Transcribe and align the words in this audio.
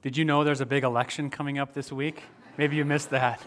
Did 0.00 0.16
you 0.16 0.24
know 0.24 0.44
there's 0.44 0.60
a 0.60 0.66
big 0.66 0.84
election 0.84 1.28
coming 1.28 1.58
up 1.58 1.74
this 1.74 1.90
week? 1.90 2.22
Maybe 2.56 2.76
you 2.76 2.84
missed 2.84 3.10
that. 3.10 3.44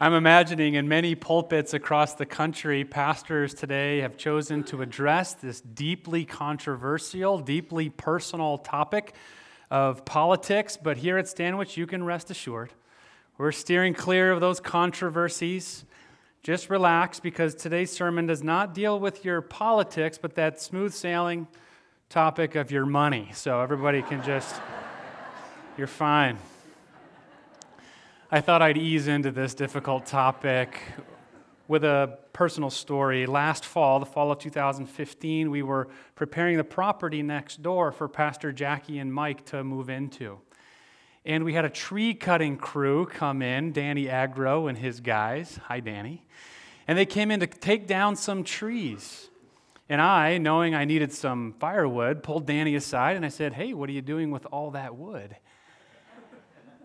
I'm 0.00 0.14
imagining 0.14 0.74
in 0.74 0.86
many 0.86 1.16
pulpits 1.16 1.74
across 1.74 2.14
the 2.14 2.26
country, 2.26 2.84
pastors 2.84 3.54
today 3.54 3.98
have 3.98 4.16
chosen 4.16 4.62
to 4.64 4.82
address 4.82 5.34
this 5.34 5.60
deeply 5.60 6.24
controversial, 6.24 7.40
deeply 7.40 7.90
personal 7.90 8.58
topic 8.58 9.16
of 9.68 10.04
politics. 10.04 10.76
But 10.76 10.98
here 10.98 11.18
at 11.18 11.26
Stanwich, 11.26 11.76
you 11.76 11.88
can 11.88 12.04
rest 12.04 12.30
assured 12.30 12.70
we're 13.36 13.50
steering 13.50 13.94
clear 13.94 14.30
of 14.30 14.40
those 14.40 14.60
controversies. 14.60 15.84
Just 16.44 16.70
relax 16.70 17.18
because 17.18 17.56
today's 17.56 17.90
sermon 17.90 18.26
does 18.26 18.44
not 18.44 18.74
deal 18.74 19.00
with 19.00 19.24
your 19.24 19.40
politics, 19.40 20.18
but 20.18 20.36
that 20.36 20.60
smooth 20.60 20.94
sailing 20.94 21.48
topic 22.10 22.54
of 22.54 22.70
your 22.70 22.86
money. 22.86 23.30
So 23.34 23.60
everybody 23.60 24.02
can 24.02 24.22
just. 24.22 24.54
You're 25.78 25.86
fine. 25.86 26.38
I 28.32 28.40
thought 28.40 28.62
I'd 28.62 28.76
ease 28.76 29.06
into 29.06 29.30
this 29.30 29.54
difficult 29.54 30.06
topic 30.06 30.76
with 31.68 31.84
a 31.84 32.18
personal 32.32 32.68
story. 32.68 33.26
Last 33.26 33.64
fall, 33.64 34.00
the 34.00 34.06
fall 34.06 34.32
of 34.32 34.40
2015, 34.40 35.52
we 35.52 35.62
were 35.62 35.86
preparing 36.16 36.56
the 36.56 36.64
property 36.64 37.22
next 37.22 37.62
door 37.62 37.92
for 37.92 38.08
Pastor 38.08 38.50
Jackie 38.50 38.98
and 38.98 39.14
Mike 39.14 39.44
to 39.46 39.62
move 39.62 39.88
into. 39.88 40.40
And 41.24 41.44
we 41.44 41.54
had 41.54 41.64
a 41.64 41.70
tree 41.70 42.12
cutting 42.12 42.56
crew 42.56 43.06
come 43.06 43.40
in, 43.40 43.70
Danny 43.70 44.08
Agro 44.08 44.66
and 44.66 44.76
his 44.76 44.98
guys. 44.98 45.60
Hi, 45.66 45.78
Danny. 45.78 46.26
And 46.88 46.98
they 46.98 47.06
came 47.06 47.30
in 47.30 47.38
to 47.38 47.46
take 47.46 47.86
down 47.86 48.16
some 48.16 48.42
trees. 48.42 49.30
And 49.88 50.02
I, 50.02 50.38
knowing 50.38 50.74
I 50.74 50.86
needed 50.86 51.12
some 51.12 51.54
firewood, 51.60 52.24
pulled 52.24 52.46
Danny 52.46 52.74
aside 52.74 53.14
and 53.14 53.24
I 53.24 53.28
said, 53.28 53.52
Hey, 53.52 53.74
what 53.74 53.88
are 53.88 53.92
you 53.92 54.02
doing 54.02 54.32
with 54.32 54.44
all 54.46 54.72
that 54.72 54.96
wood? 54.96 55.36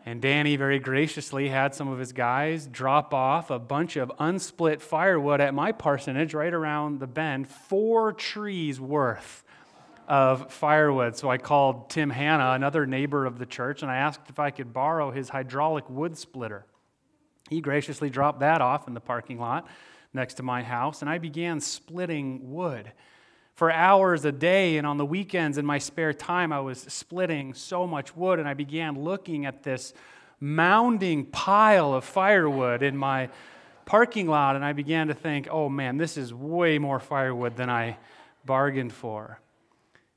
And 0.05 0.21
Danny 0.21 0.57
very 0.57 0.79
graciously 0.79 1.47
had 1.47 1.73
some 1.73 1.87
of 1.87 1.97
his 1.97 2.11
guys 2.11 2.67
drop 2.67 3.13
off 3.13 3.49
a 3.49 3.59
bunch 3.59 3.95
of 3.95 4.11
unsplit 4.19 4.81
firewood 4.81 5.39
at 5.39 5.53
my 5.53 5.71
parsonage 5.71 6.33
right 6.33 6.53
around 6.53 6.99
the 6.99 7.07
bend, 7.07 7.47
four 7.47 8.11
trees 8.11 8.81
worth 8.81 9.43
of 10.07 10.51
firewood. 10.51 11.15
So 11.15 11.29
I 11.29 11.37
called 11.37 11.89
Tim 11.89 12.09
Hanna, 12.09 12.51
another 12.51 12.85
neighbor 12.85 13.25
of 13.25 13.39
the 13.39 13.45
church, 13.45 13.81
and 13.81 13.89
I 13.89 13.95
asked 13.97 14.29
if 14.29 14.39
I 14.39 14.51
could 14.51 14.73
borrow 14.73 15.11
his 15.11 15.29
hydraulic 15.29 15.89
wood 15.89 16.17
splitter. 16.17 16.65
He 17.49 17.61
graciously 17.61 18.09
dropped 18.09 18.41
that 18.41 18.61
off 18.61 18.87
in 18.89 18.93
the 18.93 18.99
parking 18.99 19.39
lot 19.39 19.67
next 20.13 20.33
to 20.35 20.43
my 20.43 20.63
house, 20.63 21.01
and 21.01 21.09
I 21.09 21.17
began 21.17 21.61
splitting 21.61 22.51
wood 22.51 22.91
for 23.55 23.71
hours 23.71 24.25
a 24.25 24.31
day 24.31 24.77
and 24.77 24.87
on 24.87 24.97
the 24.97 25.05
weekends 25.05 25.57
in 25.57 25.65
my 25.65 25.77
spare 25.77 26.13
time 26.13 26.51
i 26.51 26.59
was 26.59 26.79
splitting 26.79 27.53
so 27.53 27.85
much 27.85 28.15
wood 28.15 28.39
and 28.39 28.47
i 28.47 28.53
began 28.53 29.01
looking 29.01 29.45
at 29.45 29.63
this 29.63 29.93
mounding 30.41 31.25
pile 31.31 31.93
of 31.93 32.03
firewood 32.03 32.83
in 32.83 32.97
my 32.97 33.29
parking 33.85 34.27
lot 34.27 34.55
and 34.55 34.65
i 34.65 34.73
began 34.73 35.07
to 35.07 35.13
think 35.13 35.47
oh 35.51 35.69
man 35.69 35.97
this 35.97 36.17
is 36.17 36.33
way 36.33 36.77
more 36.79 36.99
firewood 36.99 37.55
than 37.55 37.69
i 37.69 37.97
bargained 38.45 38.93
for. 38.93 39.39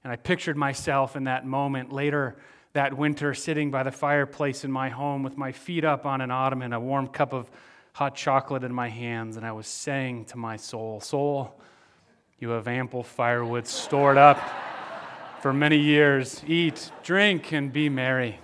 And 0.04 0.12
i 0.12 0.16
pictured 0.16 0.56
myself 0.56 1.16
in 1.16 1.24
that 1.24 1.46
moment 1.46 1.92
later 1.92 2.36
that 2.72 2.96
winter 2.96 3.34
sitting 3.34 3.70
by 3.70 3.82
the 3.82 3.90
fireplace 3.90 4.64
in 4.64 4.70
my 4.70 4.88
home 4.88 5.22
with 5.22 5.36
my 5.36 5.52
feet 5.52 5.84
up 5.84 6.06
on 6.06 6.20
an 6.20 6.30
ottoman 6.30 6.72
a 6.72 6.80
warm 6.80 7.08
cup 7.08 7.32
of 7.32 7.50
hot 7.92 8.14
chocolate 8.14 8.64
in 8.64 8.72
my 8.72 8.88
hands 8.88 9.36
and 9.36 9.46
i 9.46 9.52
was 9.52 9.66
saying 9.66 10.24
to 10.26 10.36
my 10.36 10.56
soul 10.56 11.00
soul 11.00 11.60
you 12.38 12.50
have 12.50 12.68
ample 12.68 13.02
firewood 13.02 13.66
stored 13.66 14.18
up 14.18 14.38
for 15.40 15.52
many 15.52 15.78
years. 15.78 16.42
Eat, 16.46 16.90
drink, 17.02 17.52
and 17.52 17.72
be 17.72 17.88
merry. 17.88 18.38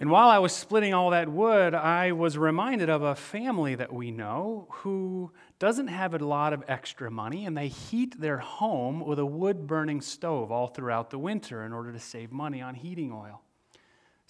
And 0.00 0.10
while 0.10 0.28
I 0.28 0.38
was 0.38 0.52
splitting 0.52 0.94
all 0.94 1.10
that 1.10 1.28
wood, 1.28 1.74
I 1.74 2.12
was 2.12 2.38
reminded 2.38 2.88
of 2.88 3.02
a 3.02 3.16
family 3.16 3.74
that 3.74 3.92
we 3.92 4.12
know 4.12 4.68
who 4.70 5.32
doesn't 5.58 5.88
have 5.88 6.14
a 6.14 6.18
lot 6.18 6.52
of 6.52 6.62
extra 6.68 7.10
money, 7.10 7.46
and 7.46 7.56
they 7.56 7.66
heat 7.66 8.20
their 8.20 8.38
home 8.38 9.00
with 9.00 9.18
a 9.18 9.26
wood 9.26 9.66
burning 9.66 10.00
stove 10.00 10.52
all 10.52 10.68
throughout 10.68 11.10
the 11.10 11.18
winter 11.18 11.64
in 11.64 11.72
order 11.72 11.92
to 11.92 11.98
save 11.98 12.30
money 12.30 12.62
on 12.62 12.76
heating 12.76 13.12
oil. 13.12 13.42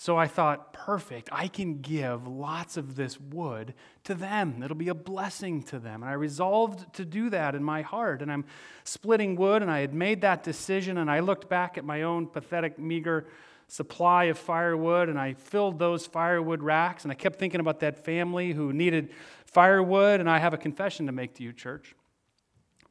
So 0.00 0.16
I 0.16 0.28
thought, 0.28 0.72
perfect, 0.72 1.28
I 1.32 1.48
can 1.48 1.80
give 1.80 2.24
lots 2.24 2.76
of 2.76 2.94
this 2.94 3.18
wood 3.18 3.74
to 4.04 4.14
them. 4.14 4.62
It'll 4.62 4.76
be 4.76 4.90
a 4.90 4.94
blessing 4.94 5.60
to 5.64 5.80
them. 5.80 6.04
And 6.04 6.10
I 6.10 6.12
resolved 6.12 6.94
to 6.94 7.04
do 7.04 7.28
that 7.30 7.56
in 7.56 7.64
my 7.64 7.82
heart. 7.82 8.22
And 8.22 8.30
I'm 8.30 8.44
splitting 8.84 9.34
wood, 9.34 9.60
and 9.60 9.68
I 9.68 9.80
had 9.80 9.92
made 9.92 10.20
that 10.20 10.44
decision, 10.44 10.98
and 10.98 11.10
I 11.10 11.18
looked 11.18 11.48
back 11.48 11.76
at 11.76 11.84
my 11.84 12.02
own 12.02 12.28
pathetic, 12.28 12.78
meager 12.78 13.26
supply 13.66 14.24
of 14.26 14.38
firewood, 14.38 15.08
and 15.08 15.18
I 15.18 15.34
filled 15.34 15.80
those 15.80 16.06
firewood 16.06 16.62
racks, 16.62 17.02
and 17.02 17.10
I 17.10 17.16
kept 17.16 17.40
thinking 17.40 17.58
about 17.58 17.80
that 17.80 18.04
family 18.04 18.52
who 18.52 18.72
needed 18.72 19.10
firewood. 19.46 20.20
And 20.20 20.30
I 20.30 20.38
have 20.38 20.54
a 20.54 20.58
confession 20.58 21.06
to 21.06 21.12
make 21.12 21.34
to 21.34 21.42
you, 21.42 21.52
church. 21.52 21.96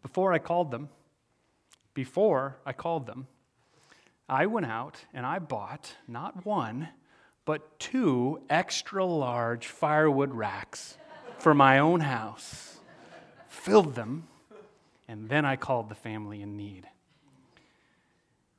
Before 0.01 0.33
I 0.33 0.39
called 0.39 0.71
them, 0.71 0.89
before 1.93 2.57
I 2.65 2.73
called 2.73 3.07
them, 3.07 3.27
I 4.29 4.45
went 4.45 4.65
out 4.65 5.05
and 5.13 5.25
I 5.25 5.39
bought 5.39 5.95
not 6.07 6.45
one, 6.45 6.89
but 7.45 7.79
two 7.79 8.41
extra 8.49 9.05
large 9.05 9.67
firewood 9.67 10.33
racks 10.33 10.97
for 11.39 11.53
my 11.53 11.79
own 11.79 12.01
house, 12.01 12.77
filled 13.47 13.95
them, 13.95 14.27
and 15.07 15.29
then 15.29 15.45
I 15.45 15.55
called 15.55 15.89
the 15.89 15.95
family 15.95 16.41
in 16.41 16.57
need. 16.57 16.85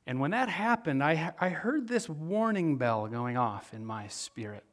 And 0.07 0.19
when 0.19 0.31
that 0.31 0.49
happened, 0.49 1.03
I, 1.03 1.33
I 1.39 1.49
heard 1.49 1.87
this 1.87 2.09
warning 2.09 2.77
bell 2.77 3.07
going 3.07 3.37
off 3.37 3.75
in 3.75 3.85
my 3.85 4.07
spirit. 4.07 4.63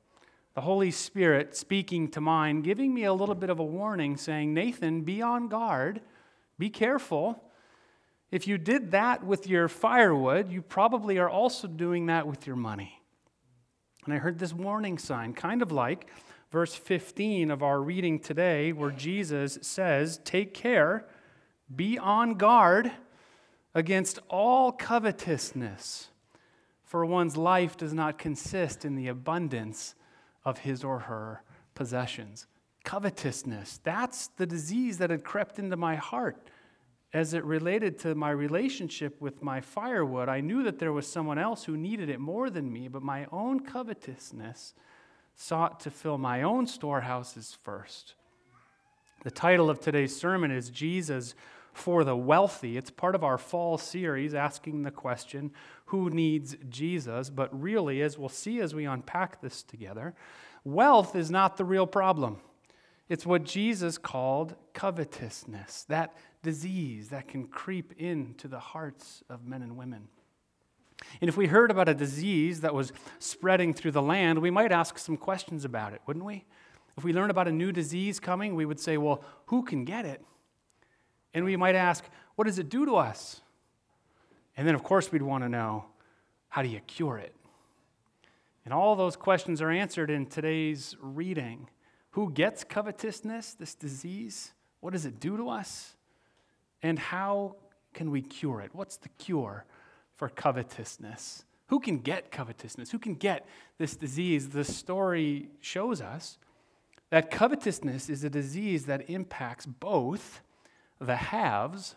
The 0.55 0.63
Holy 0.63 0.91
Spirit 0.91 1.55
speaking 1.55 2.09
to 2.13 2.23
mine, 2.23 2.63
giving 2.63 2.95
me 2.95 3.05
a 3.05 3.13
little 3.13 3.35
bit 3.35 3.51
of 3.51 3.59
a 3.59 3.65
warning, 3.65 4.17
saying, 4.17 4.55
Nathan, 4.55 5.03
be 5.03 5.21
on 5.21 5.49
guard, 5.49 6.01
be 6.59 6.71
careful. 6.71 7.43
If 8.31 8.49
you 8.49 8.59
did 8.59 8.91
that 8.91 9.25
with 9.25 9.47
your 9.47 9.69
firewood, 9.69 10.51
you 10.51 10.61
probably 10.61 11.19
are 11.19 11.31
also 11.31 11.69
doing 11.69 12.07
that 12.07 12.27
with 12.27 12.47
your 12.47 12.57
money. 12.57 13.01
And 14.05 14.15
I 14.15 14.19
heard 14.19 14.39
this 14.39 14.53
warning 14.53 14.99
sign, 14.99 15.33
kind 15.33 15.63
of 15.63 15.71
like 15.71 16.09
verse 16.51 16.75
15 16.75 17.51
of 17.51 17.63
our 17.63 17.81
reading 17.81 18.19
today, 18.19 18.73
where 18.73 18.91
Jesus 18.91 19.59
says, 19.63 20.19
Take 20.25 20.55
care, 20.55 21.07
be 21.75 21.99
on 21.99 22.35
guard 22.35 22.91
against 23.75 24.19
all 24.29 24.73
covetousness, 24.73 26.09
for 26.83 27.05
one's 27.05 27.37
life 27.37 27.77
does 27.77 27.93
not 27.93 28.19
consist 28.19 28.85
in 28.85 28.95
the 28.95 29.09
abundance 29.09 29.95
of 30.45 30.59
his 30.59 30.83
or 30.83 31.01
her 31.01 31.43
possessions. 31.75 32.47
Covetousness, 32.85 33.81
that's 33.83 34.29
the 34.29 34.47
disease 34.47 34.99
that 34.99 35.11
had 35.11 35.25
crept 35.25 35.59
into 35.59 35.77
my 35.77 35.97
heart 35.97 36.49
as 37.13 37.35
it 37.35 37.45
related 37.45 37.99
to 38.01 38.15
my 38.15 38.31
relationship 38.31 39.21
with 39.21 39.43
my 39.43 39.61
firewood, 39.61 40.29
I 40.29 40.41
knew 40.41 40.63
that 40.65 40.79
there 40.79 40.93
was 40.93 41.07
someone 41.07 41.39
else 41.39 41.65
who 41.65 41.77
needed 41.77 42.09
it 42.09 42.21
more 42.21 42.51
than 42.51 42.73
me, 42.73 42.89
but 42.89 43.03
my 43.03 43.27
own 43.33 43.61
covetousness 43.61 44.75
sought 45.35 45.81
to 45.81 45.91
fill 45.91 46.19
my 46.19 46.43
own 46.43 46.67
storehouses 46.67 47.57
first. 47.63 48.15
The 49.23 49.31
title 49.31 49.71
of 49.71 49.81
today's 49.81 50.17
sermon 50.17 50.51
is 50.51 50.71
Jesus 50.71 51.35
for 51.73 52.05
the 52.05 52.17
Wealthy. 52.17 52.77
It's 52.77 52.91
part 52.91 53.15
of 53.15 53.23
our 53.23 53.39
fall 53.39 53.77
series 53.77 54.35
asking 54.35 54.83
the 54.83 54.91
question, 54.91 55.53
Who 55.87 56.11
needs 56.11 56.57
Jesus? 56.69 57.29
But 57.29 57.61
really, 57.61 58.03
as 58.03 58.19
we'll 58.19 58.29
see 58.29 58.61
as 58.61 58.75
we 58.75 58.87
unpack 58.87 59.41
this 59.41 59.63
together, 59.63 60.15
wealth 60.65 61.15
is 61.15 61.31
not 61.31 61.57
the 61.57 61.65
real 61.65 61.87
problem. 61.87 62.39
It's 63.09 63.27
what 63.27 63.45
Jesus 63.45 63.99
called 63.99 64.57
covetousness, 64.73 65.85
that 65.89 66.17
disease 66.47 67.09
that 67.09 67.27
can 67.27 67.49
creep 67.49 67.93
into 67.99 68.47
the 68.47 68.61
hearts 68.61 69.25
of 69.29 69.45
men 69.45 69.63
and 69.63 69.77
women. 69.77 70.07
And 71.21 71.29
if 71.29 71.37
we 71.37 71.49
heard 71.49 71.73
about 71.73 71.89
a 71.89 71.95
disease 71.95 72.61
that 72.61 72.73
was 72.73 72.93
spreading 73.19 73.75
through 73.75 73.91
the 73.91 74.01
land, 74.01 74.39
we 74.39 74.51
might 74.51 74.71
ask 74.71 74.97
some 74.97 75.17
questions 75.17 75.65
about 75.65 75.93
it, 75.93 76.01
wouldn't 76.07 76.25
we? 76.25 76.45
If 76.97 77.03
we 77.03 77.13
learn 77.13 77.31
about 77.31 77.49
a 77.49 77.53
new 77.53 77.73
disease 77.73 78.21
coming, 78.21 78.55
we 78.55 78.65
would 78.65 78.79
say, 78.79 78.97
well, 78.97 79.25
who 79.47 79.65
can 79.65 79.85
get 79.85 80.07
it? 80.07 80.25
And 81.35 81.45
we 81.45 81.57
might 81.57 81.75
ask, 81.75 82.05
what 82.37 82.45
does 82.47 82.61
it 82.61 82.69
do 82.69 82.87
to 82.87 82.95
us? 82.95 83.43
And 84.57 84.67
then, 84.67 84.77
of 84.77 84.85
course, 84.85 85.11
we'd 85.11 85.23
want 85.23 85.43
to 85.43 85.49
know, 85.49 85.85
how 86.49 86.63
do 86.63 86.69
you 86.69 86.81
cure 86.81 87.19
it? 87.19 87.35
And 88.65 88.73
all 88.73 88.95
those 88.95 89.17
questions 89.17 89.61
are 89.61 89.71
answered 89.71 90.11
in 90.11 90.27
today's 90.27 90.97
reading. 91.01 91.69
Who 92.11 92.31
gets 92.31 92.65
covetousness, 92.65 93.55
this 93.55 93.75
disease? 93.75 94.53
What 94.81 94.93
does 94.93 95.05
it 95.05 95.19
do 95.19 95.37
to 95.37 95.51
us? 95.51 95.96
And 96.87 97.01
how 97.01 97.57
can 97.95 98.13
we 98.13 98.23
cure 98.23 98.61
it? 98.61 98.71
What's 98.73 98.97
the 98.97 99.09
cure 99.19 99.65
for 100.15 100.29
covetousness? 100.29 101.45
Who 101.67 101.81
can 101.81 101.99
get 101.99 102.31
covetousness? 102.31 102.93
Who 102.93 103.01
can 103.01 103.17
get 103.17 103.45
this 103.77 103.97
disease? 103.97 104.51
The 104.51 104.63
story 104.63 105.49
shows 105.61 106.01
us 106.01 106.39
that 107.11 107.29
covetousness 107.29 108.09
is 108.09 108.23
a 108.23 108.31
disease 108.31 108.87
that 108.87 109.11
impacts 109.11 109.67
both 109.67 110.43
the 111.01 111.17
haves 111.17 111.97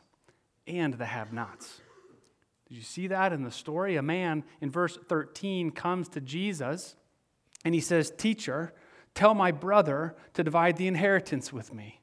and 0.66 0.96
the 0.96 1.06
have 1.06 1.32
nots. 1.32 1.82
Did 2.68 2.76
you 2.76 2.84
see 2.84 3.06
that 3.08 3.32
in 3.32 3.44
the 3.44 3.52
story? 3.52 3.96
A 3.96 4.02
man 4.02 4.44
in 4.60 4.72
verse 4.72 4.98
13 5.08 5.70
comes 5.70 6.10
to 6.10 6.20
Jesus 6.20 6.96
and 7.64 7.76
he 7.76 7.82
says, 7.82 8.10
Teacher, 8.10 8.74
tell 9.14 9.36
my 9.36 9.52
brother 9.52 10.16
to 10.34 10.44
divide 10.44 10.78
the 10.78 10.88
inheritance 10.88 11.54
with 11.54 11.76
me. 11.76 11.99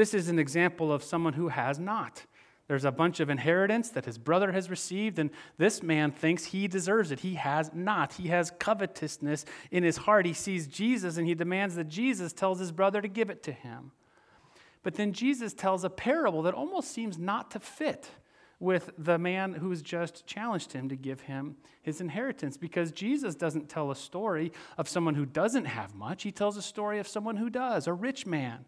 This 0.00 0.14
is 0.14 0.30
an 0.30 0.38
example 0.38 0.90
of 0.90 1.04
someone 1.04 1.34
who 1.34 1.48
has 1.48 1.78
not. 1.78 2.24
There's 2.68 2.86
a 2.86 2.90
bunch 2.90 3.20
of 3.20 3.28
inheritance 3.28 3.90
that 3.90 4.06
his 4.06 4.16
brother 4.16 4.50
has 4.50 4.70
received, 4.70 5.18
and 5.18 5.28
this 5.58 5.82
man 5.82 6.10
thinks 6.10 6.46
he 6.46 6.68
deserves 6.68 7.10
it. 7.10 7.20
He 7.20 7.34
has 7.34 7.70
not. 7.74 8.14
He 8.14 8.28
has 8.28 8.50
covetousness 8.58 9.44
in 9.70 9.84
his 9.84 9.98
heart. 9.98 10.24
He 10.24 10.32
sees 10.32 10.66
Jesus 10.66 11.18
and 11.18 11.28
he 11.28 11.34
demands 11.34 11.74
that 11.74 11.90
Jesus 11.90 12.32
tells 12.32 12.60
his 12.60 12.72
brother 12.72 13.02
to 13.02 13.08
give 13.08 13.28
it 13.28 13.42
to 13.42 13.52
him. 13.52 13.92
But 14.82 14.94
then 14.94 15.12
Jesus 15.12 15.52
tells 15.52 15.84
a 15.84 15.90
parable 15.90 16.40
that 16.44 16.54
almost 16.54 16.92
seems 16.92 17.18
not 17.18 17.50
to 17.50 17.60
fit 17.60 18.08
with 18.58 18.92
the 18.96 19.18
man 19.18 19.52
who's 19.52 19.82
just 19.82 20.26
challenged 20.26 20.72
him 20.72 20.88
to 20.88 20.96
give 20.96 21.20
him 21.20 21.56
his 21.82 22.00
inheritance 22.00 22.56
because 22.56 22.90
Jesus 22.90 23.34
doesn't 23.34 23.68
tell 23.68 23.90
a 23.90 23.96
story 23.96 24.50
of 24.78 24.88
someone 24.88 25.16
who 25.16 25.26
doesn't 25.26 25.66
have 25.66 25.94
much. 25.94 26.22
He 26.22 26.32
tells 26.32 26.56
a 26.56 26.62
story 26.62 26.98
of 27.00 27.06
someone 27.06 27.36
who 27.36 27.50
does, 27.50 27.86
a 27.86 27.92
rich 27.92 28.24
man 28.24 28.64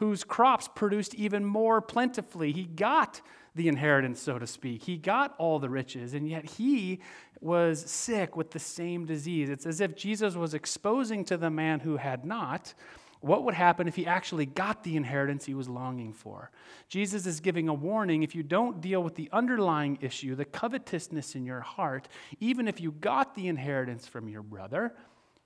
whose 0.00 0.24
crops 0.24 0.66
produced 0.66 1.14
even 1.14 1.44
more 1.44 1.82
plentifully. 1.82 2.52
He 2.52 2.64
got 2.64 3.20
the 3.54 3.68
inheritance, 3.68 4.18
so 4.18 4.38
to 4.38 4.46
speak. 4.46 4.82
He 4.82 4.96
got 4.96 5.34
all 5.36 5.58
the 5.58 5.68
riches, 5.68 6.14
and 6.14 6.26
yet 6.26 6.46
he 6.46 7.00
was 7.42 7.82
sick 7.82 8.34
with 8.34 8.50
the 8.50 8.58
same 8.58 9.04
disease. 9.04 9.50
It's 9.50 9.66
as 9.66 9.78
if 9.78 9.94
Jesus 9.94 10.36
was 10.36 10.54
exposing 10.54 11.22
to 11.26 11.36
the 11.36 11.50
man 11.50 11.80
who 11.80 11.98
had 11.98 12.24
not 12.24 12.72
what 13.20 13.44
would 13.44 13.52
happen 13.52 13.86
if 13.86 13.96
he 13.96 14.06
actually 14.06 14.46
got 14.46 14.82
the 14.82 14.96
inheritance 14.96 15.44
he 15.44 15.52
was 15.52 15.68
longing 15.68 16.14
for. 16.14 16.50
Jesus 16.88 17.26
is 17.26 17.40
giving 17.40 17.68
a 17.68 17.74
warning 17.74 18.22
if 18.22 18.34
you 18.34 18.42
don't 18.42 18.80
deal 18.80 19.02
with 19.02 19.16
the 19.16 19.28
underlying 19.30 19.98
issue, 20.00 20.34
the 20.34 20.46
covetousness 20.46 21.34
in 21.34 21.44
your 21.44 21.60
heart, 21.60 22.08
even 22.40 22.66
if 22.66 22.80
you 22.80 22.92
got 22.92 23.34
the 23.34 23.48
inheritance 23.48 24.08
from 24.08 24.30
your 24.30 24.42
brother, 24.42 24.94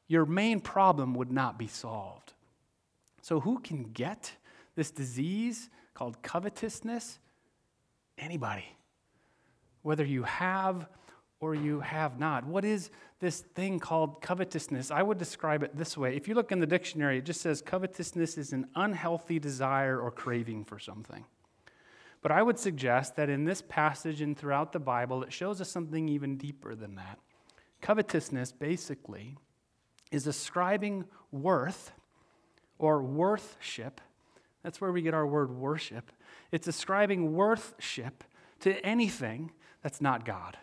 your 0.06 0.24
main 0.24 0.60
problem 0.60 1.14
would 1.14 1.32
not 1.32 1.58
be 1.58 1.66
solved. 1.66 2.34
So, 3.24 3.40
who 3.40 3.58
can 3.58 3.84
get 3.84 4.34
this 4.74 4.90
disease 4.90 5.70
called 5.94 6.22
covetousness? 6.22 7.18
Anybody. 8.18 8.76
Whether 9.82 10.04
you 10.04 10.22
have 10.24 10.88
or 11.40 11.54
you 11.54 11.80
have 11.80 12.18
not. 12.18 12.46
What 12.46 12.64
is 12.64 12.90
this 13.20 13.40
thing 13.40 13.78
called 13.78 14.22
covetousness? 14.22 14.90
I 14.90 15.02
would 15.02 15.18
describe 15.18 15.62
it 15.62 15.76
this 15.76 15.96
way. 15.96 16.16
If 16.16 16.26
you 16.26 16.34
look 16.34 16.52
in 16.52 16.60
the 16.60 16.66
dictionary, 16.66 17.18
it 17.18 17.24
just 17.24 17.40
says 17.42 17.60
covetousness 17.60 18.38
is 18.38 18.52
an 18.52 18.66
unhealthy 18.74 19.38
desire 19.38 20.00
or 20.00 20.10
craving 20.10 20.64
for 20.64 20.78
something. 20.78 21.24
But 22.22 22.32
I 22.32 22.42
would 22.42 22.58
suggest 22.58 23.16
that 23.16 23.28
in 23.28 23.44
this 23.44 23.60
passage 23.60 24.22
and 24.22 24.34
throughout 24.34 24.72
the 24.72 24.80
Bible, 24.80 25.22
it 25.22 25.32
shows 25.32 25.60
us 25.60 25.70
something 25.70 26.08
even 26.08 26.38
deeper 26.38 26.74
than 26.74 26.94
that. 26.94 27.18
Covetousness, 27.82 28.52
basically, 28.52 29.36
is 30.10 30.26
ascribing 30.26 31.04
worth 31.30 31.92
or 32.78 33.02
worthship 33.02 34.00
that's 34.64 34.80
where 34.80 34.90
we 34.90 35.02
get 35.02 35.14
our 35.14 35.26
word 35.26 35.52
worship. 35.52 36.10
It's 36.50 36.66
ascribing 36.66 37.34
worthship 37.34 38.24
to 38.60 38.74
anything 38.84 39.52
that's 39.82 40.00
not 40.00 40.24
God. 40.24 40.56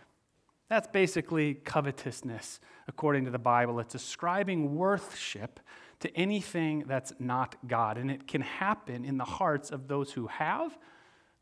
That's 0.67 0.87
basically 0.87 1.53
covetousness, 1.53 2.59
according 2.87 3.25
to 3.25 3.31
the 3.31 3.37
Bible. 3.37 3.79
It's 3.79 3.93
ascribing 3.93 4.75
worthship 4.75 5.59
to 5.99 6.09
anything 6.17 6.85
that's 6.87 7.13
not 7.19 7.55
God. 7.67 7.97
And 7.97 8.09
it 8.09 8.27
can 8.27 8.41
happen 8.41 9.05
in 9.05 9.17
the 9.17 9.25
hearts 9.25 9.69
of 9.69 9.87
those 9.87 10.13
who 10.13 10.27
have. 10.27 10.77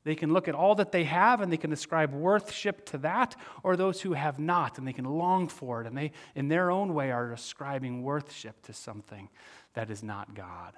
They 0.03 0.15
can 0.15 0.33
look 0.33 0.47
at 0.47 0.55
all 0.55 0.75
that 0.75 0.91
they 0.91 1.05
have 1.05 1.39
and 1.39 1.51
they 1.51 1.57
can 1.57 1.71
ascribe 1.71 2.13
worthship 2.13 2.85
to 2.87 2.97
that, 2.99 3.35
or 3.63 3.77
those 3.77 4.01
who 4.01 4.13
have 4.13 4.37
not 4.39 4.77
and 4.77 4.87
they 4.87 4.93
can 4.93 5.05
long 5.05 5.47
for 5.47 5.81
it 5.81 5.87
and 5.87 5.97
they, 5.97 6.11
in 6.35 6.49
their 6.49 6.71
own 6.71 6.93
way, 6.93 7.11
are 7.11 7.31
ascribing 7.31 8.03
worthship 8.03 8.61
to 8.63 8.73
something 8.73 9.29
that 9.75 9.89
is 9.89 10.03
not 10.03 10.33
God. 10.33 10.73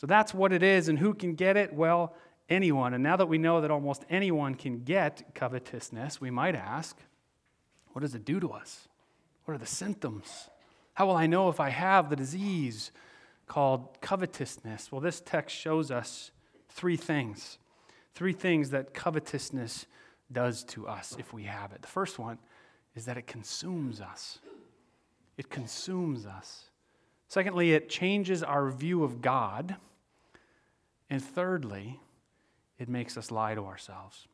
So 0.00 0.06
that's 0.06 0.32
what 0.32 0.50
it 0.50 0.62
is, 0.62 0.88
and 0.88 0.98
who 0.98 1.12
can 1.12 1.34
get 1.34 1.58
it? 1.58 1.74
Well, 1.74 2.14
anyone. 2.48 2.94
And 2.94 3.02
now 3.02 3.16
that 3.16 3.26
we 3.26 3.36
know 3.36 3.60
that 3.60 3.70
almost 3.70 4.06
anyone 4.08 4.54
can 4.54 4.82
get 4.82 5.34
covetousness, 5.34 6.22
we 6.22 6.30
might 6.30 6.54
ask, 6.54 6.96
what 7.88 8.00
does 8.00 8.14
it 8.14 8.24
do 8.24 8.40
to 8.40 8.48
us? 8.48 8.88
What 9.44 9.52
are 9.52 9.58
the 9.58 9.66
symptoms? 9.66 10.48
How 10.94 11.06
will 11.06 11.16
I 11.16 11.26
know 11.26 11.50
if 11.50 11.60
I 11.60 11.68
have 11.68 12.08
the 12.08 12.16
disease 12.16 12.92
called 13.46 14.00
covetousness? 14.00 14.90
Well, 14.90 15.02
this 15.02 15.20
text 15.20 15.54
shows 15.54 15.90
us 15.90 16.30
three 16.70 16.96
things. 16.96 17.58
Three 18.14 18.32
things 18.32 18.70
that 18.70 18.94
covetousness 18.94 19.84
does 20.32 20.64
to 20.64 20.88
us 20.88 21.14
if 21.18 21.34
we 21.34 21.42
have 21.42 21.72
it. 21.72 21.82
The 21.82 21.88
first 21.88 22.18
one 22.18 22.38
is 22.94 23.04
that 23.04 23.18
it 23.18 23.26
consumes 23.26 24.00
us. 24.00 24.38
It 25.36 25.50
consumes 25.50 26.24
us. 26.24 26.70
Secondly, 27.28 27.74
it 27.74 27.90
changes 27.90 28.42
our 28.42 28.70
view 28.70 29.04
of 29.04 29.20
God. 29.20 29.76
And 31.10 31.22
thirdly, 31.22 32.00
it 32.78 32.88
makes 32.88 33.16
us 33.18 33.30
lie 33.30 33.54
to 33.54 33.66
ourselves. 33.66 34.28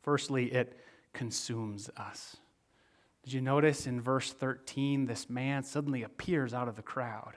Firstly, 0.00 0.52
it 0.52 0.78
consumes 1.12 1.90
us. 1.96 2.36
Did 3.24 3.32
you 3.32 3.40
notice 3.40 3.86
in 3.86 4.00
verse 4.00 4.32
13, 4.32 5.06
this 5.06 5.28
man 5.28 5.64
suddenly 5.64 6.02
appears 6.02 6.54
out 6.54 6.68
of 6.68 6.76
the 6.76 6.82
crowd? 6.82 7.34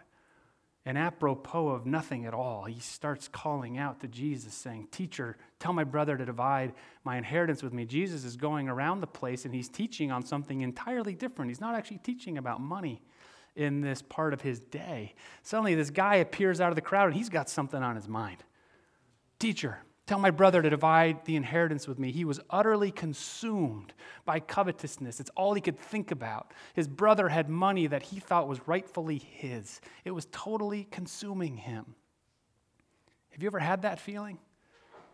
And 0.86 0.98
apropos 0.98 1.68
of 1.68 1.86
nothing 1.86 2.26
at 2.26 2.34
all, 2.34 2.64
he 2.64 2.80
starts 2.80 3.28
calling 3.28 3.78
out 3.78 4.00
to 4.00 4.08
Jesus, 4.08 4.54
saying, 4.54 4.88
Teacher, 4.90 5.36
tell 5.60 5.74
my 5.74 5.84
brother 5.84 6.16
to 6.16 6.26
divide 6.26 6.74
my 7.04 7.18
inheritance 7.18 7.62
with 7.62 7.74
me. 7.74 7.86
Jesus 7.86 8.24
is 8.24 8.38
going 8.38 8.70
around 8.70 9.02
the 9.02 9.08
place 9.08 9.44
and 9.44 9.54
he's 9.54 9.68
teaching 9.68 10.12
on 10.12 10.24
something 10.24 10.62
entirely 10.62 11.14
different. 11.14 11.52
He's 11.52 11.60
not 11.60 11.76
actually 11.76 11.98
teaching 11.98 12.38
about 12.38 12.62
money, 12.62 13.02
in 13.58 13.82
this 13.82 14.02
part 14.04 14.34
of 14.34 14.42
his 14.42 14.60
day. 14.60 15.16
Suddenly, 15.42 15.76
this 15.76 15.90
guy 15.90 16.16
appears 16.16 16.62
out 16.62 16.70
of 16.70 16.76
the 16.76 16.82
crowd 16.82 17.08
and 17.08 17.16
he's 17.16 17.28
got 17.28 17.50
something 17.50 17.82
on 17.82 17.96
his 17.96 18.08
mind. 18.08 18.44
Teacher, 19.40 19.80
tell 20.06 20.20
my 20.20 20.30
brother 20.30 20.62
to 20.62 20.70
divide 20.70 21.26
the 21.26 21.36
inheritance 21.36 21.88
with 21.88 21.98
me. 21.98 22.12
He 22.12 22.24
was 22.24 22.40
utterly 22.52 22.92
consumed 22.92 23.94
by 24.26 24.40
covetousness. 24.40 25.20
It's 25.20 25.32
all 25.36 25.56
he 25.56 25.62
could 25.62 25.80
think 25.80 26.12
about. 26.12 26.54
His 26.76 26.88
brother 26.88 27.30
had 27.30 27.50
money 27.50 27.88
that 27.88 28.04
he 28.04 28.20
thought 28.20 28.48
was 28.48 28.66
rightfully 28.68 29.18
his, 29.18 29.82
it 30.06 30.12
was 30.12 30.28
totally 30.32 30.88
consuming 30.92 31.58
him. 31.58 31.96
Have 33.32 33.42
you 33.42 33.48
ever 33.48 33.60
had 33.60 33.82
that 33.82 34.00
feeling 34.00 34.38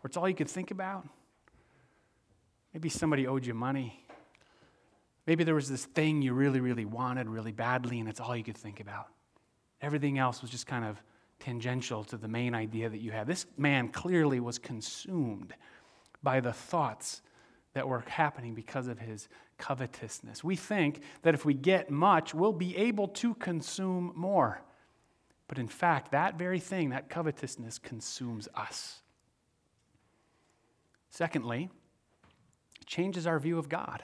where 0.00 0.08
it's 0.08 0.16
all 0.16 0.28
you 0.28 0.34
could 0.34 0.48
think 0.48 0.70
about? 0.70 1.06
Maybe 2.74 2.88
somebody 2.88 3.26
owed 3.26 3.46
you 3.46 3.54
money 3.54 4.03
Maybe 5.26 5.44
there 5.44 5.54
was 5.54 5.68
this 5.68 5.84
thing 5.84 6.22
you 6.22 6.34
really, 6.34 6.60
really 6.60 6.84
wanted 6.84 7.28
really 7.28 7.52
badly, 7.52 8.00
and 8.00 8.08
it's 8.08 8.20
all 8.20 8.36
you 8.36 8.44
could 8.44 8.56
think 8.56 8.80
about. 8.80 9.08
Everything 9.80 10.18
else 10.18 10.42
was 10.42 10.50
just 10.50 10.66
kind 10.66 10.84
of 10.84 11.02
tangential 11.40 12.04
to 12.04 12.16
the 12.16 12.28
main 12.28 12.54
idea 12.54 12.88
that 12.88 12.98
you 12.98 13.10
had. 13.10 13.26
This 13.26 13.46
man 13.56 13.88
clearly 13.88 14.40
was 14.40 14.58
consumed 14.58 15.54
by 16.22 16.40
the 16.40 16.52
thoughts 16.52 17.22
that 17.74 17.88
were 17.88 18.04
happening 18.06 18.54
because 18.54 18.86
of 18.86 18.98
his 18.98 19.28
covetousness. 19.58 20.44
We 20.44 20.56
think 20.56 21.00
that 21.22 21.34
if 21.34 21.44
we 21.44 21.54
get 21.54 21.90
much, 21.90 22.34
we'll 22.34 22.52
be 22.52 22.76
able 22.76 23.08
to 23.08 23.34
consume 23.34 24.12
more. 24.14 24.62
But 25.48 25.58
in 25.58 25.68
fact, 25.68 26.12
that 26.12 26.38
very 26.38 26.60
thing, 26.60 26.90
that 26.90 27.08
covetousness, 27.08 27.78
consumes 27.78 28.48
us. 28.54 29.00
Secondly, 31.10 31.68
it 32.80 32.86
changes 32.86 33.26
our 33.26 33.38
view 33.38 33.58
of 33.58 33.68
God. 33.68 34.02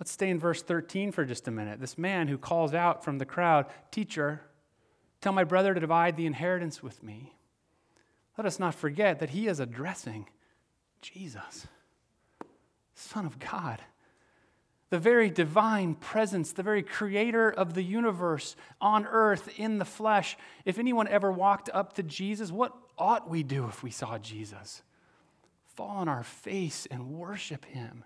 Let's 0.00 0.12
stay 0.12 0.30
in 0.30 0.38
verse 0.38 0.62
13 0.62 1.12
for 1.12 1.26
just 1.26 1.46
a 1.46 1.50
minute. 1.50 1.78
This 1.78 1.98
man 1.98 2.26
who 2.26 2.38
calls 2.38 2.72
out 2.72 3.04
from 3.04 3.18
the 3.18 3.26
crowd, 3.26 3.66
Teacher, 3.90 4.40
tell 5.20 5.34
my 5.34 5.44
brother 5.44 5.74
to 5.74 5.80
divide 5.80 6.16
the 6.16 6.24
inheritance 6.24 6.82
with 6.82 7.02
me. 7.02 7.34
Let 8.38 8.46
us 8.46 8.58
not 8.58 8.74
forget 8.74 9.18
that 9.18 9.30
he 9.30 9.46
is 9.46 9.60
addressing 9.60 10.26
Jesus, 11.02 11.66
Son 12.94 13.26
of 13.26 13.38
God, 13.38 13.82
the 14.88 14.98
very 14.98 15.28
divine 15.28 15.94
presence, 15.94 16.52
the 16.52 16.62
very 16.62 16.82
creator 16.82 17.50
of 17.50 17.74
the 17.74 17.82
universe 17.82 18.56
on 18.80 19.06
earth 19.06 19.50
in 19.58 19.76
the 19.76 19.84
flesh. 19.84 20.38
If 20.64 20.78
anyone 20.78 21.08
ever 21.08 21.30
walked 21.30 21.68
up 21.74 21.92
to 21.94 22.02
Jesus, 22.02 22.50
what 22.50 22.74
ought 22.96 23.28
we 23.28 23.42
do 23.42 23.66
if 23.66 23.82
we 23.82 23.90
saw 23.90 24.16
Jesus? 24.16 24.82
Fall 25.74 25.88
on 25.88 26.08
our 26.08 26.24
face 26.24 26.86
and 26.90 27.10
worship 27.10 27.66
him. 27.66 28.04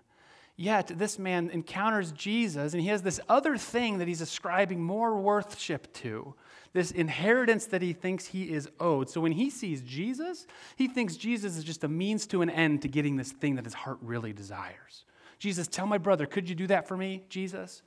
Yet 0.57 0.87
this 0.87 1.19
man 1.19 1.49
encounters 1.49 2.11
Jesus 2.13 2.73
and 2.73 2.81
he 2.81 2.87
has 2.87 3.01
this 3.01 3.19
other 3.27 3.57
thing 3.57 3.97
that 3.97 4.07
he's 4.07 4.21
ascribing 4.21 4.81
more 4.81 5.17
worthship 5.17 5.91
to, 5.95 6.33
this 6.71 6.91
inheritance 6.91 7.65
that 7.67 7.81
he 7.81 7.91
thinks 7.91 8.27
he 8.27 8.51
is 8.51 8.69
owed. 8.79 9.09
So 9.09 9.19
when 9.19 9.33
he 9.33 9.49
sees 9.49 9.81
Jesus, 9.81 10.47
he 10.77 10.87
thinks 10.87 11.17
Jesus 11.17 11.57
is 11.57 11.63
just 11.63 11.83
a 11.83 11.89
means 11.89 12.25
to 12.27 12.41
an 12.41 12.49
end 12.49 12.81
to 12.83 12.87
getting 12.87 13.17
this 13.17 13.31
thing 13.31 13.55
that 13.55 13.65
his 13.65 13.73
heart 13.73 13.97
really 14.01 14.31
desires. 14.31 15.03
Jesus, 15.39 15.67
tell 15.67 15.87
my 15.87 15.97
brother, 15.97 16.25
could 16.25 16.47
you 16.47 16.55
do 16.55 16.67
that 16.67 16.87
for 16.87 16.95
me, 16.95 17.25
Jesus? 17.27 17.81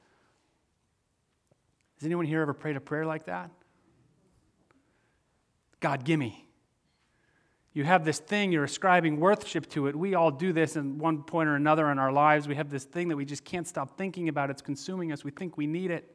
Has 1.99 2.07
anyone 2.07 2.27
here 2.27 2.43
ever 2.43 2.53
prayed 2.55 2.77
a 2.77 2.81
prayer 2.81 3.07
like 3.07 3.25
that? 3.27 3.51
God, 5.81 6.05
gimme. 6.05 6.48
You 7.79 7.85
have 7.85 8.05
this 8.05 8.19
thing, 8.19 8.51
you're 8.51 8.65
ascribing 8.65 9.21
worship 9.21 9.69
to 9.69 9.87
it. 9.87 9.95
We 9.95 10.17
all 10.17 10.33
do 10.33 10.53
this 10.53 10.77
at 10.77 10.85
one 10.85 11.23
point 11.23 11.49
or 11.49 11.55
another 11.55 11.93
in 11.93 12.01
our 12.01 12.11
lives. 12.11 12.49
We 12.49 12.57
have 12.57 12.71
this 12.71 12.83
thing 12.83 13.07
that 13.07 13.17
we 13.17 13.25
just 13.25 13.45
can't 13.45 13.69
stop 13.69 13.97
thinking 13.97 14.29
about. 14.29 14.51
It's 14.51 14.63
consuming 14.63 15.13
us. 15.13 15.23
We 15.23 15.31
think 15.31 15.57
we 15.57 15.69
need 15.69 15.93
it. 15.93 16.13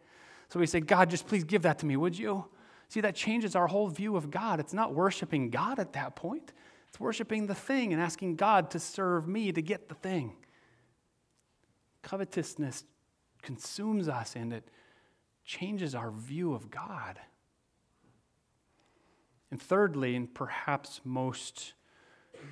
So 0.49 0.59
we 0.59 0.65
say, 0.65 0.81
God, 0.81 1.09
just 1.09 1.25
please 1.25 1.45
give 1.45 1.61
that 1.61 1.79
to 1.79 1.85
me, 1.85 1.95
would 1.95 2.19
you? 2.19 2.43
See, 2.89 2.99
that 2.99 3.15
changes 3.15 3.55
our 3.55 3.67
whole 3.67 3.87
view 3.87 4.17
of 4.17 4.29
God. 4.29 4.59
It's 4.59 4.73
not 4.73 4.93
worshiping 4.93 5.51
God 5.51 5.79
at 5.79 5.93
that 5.93 6.17
point, 6.17 6.51
it's 6.89 6.99
worshiping 6.99 7.47
the 7.47 7.55
thing 7.55 7.93
and 7.93 8.01
asking 8.01 8.35
God 8.35 8.69
to 8.71 8.79
serve 8.79 9.25
me 9.25 9.53
to 9.53 9.61
get 9.61 9.87
the 9.87 9.95
thing. 9.95 10.33
Covetousness 12.01 12.83
consumes 13.41 14.09
us 14.09 14.35
and 14.35 14.51
it 14.51 14.67
changes 15.45 15.95
our 15.95 16.11
view 16.11 16.55
of 16.55 16.69
God. 16.69 17.21
And 19.53 19.61
thirdly, 19.61 20.15
and 20.15 20.33
perhaps 20.33 20.99
most 21.03 21.73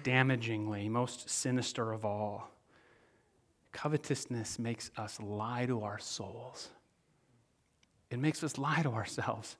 damagingly, 0.03 0.87
most 0.87 1.27
sinister 1.27 1.93
of 1.93 2.05
all, 2.05 2.51
covetousness 3.71 4.59
makes 4.59 4.91
us 4.95 5.19
lie 5.19 5.65
to 5.65 5.81
our 5.81 5.97
souls. 5.97 6.69
It 8.11 8.19
makes 8.19 8.43
us 8.43 8.59
lie 8.59 8.83
to 8.83 8.91
ourselves. 8.91 9.57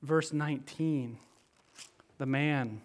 Verse 0.00 0.32
19 0.32 1.18
the 2.16 2.24
man 2.24 2.80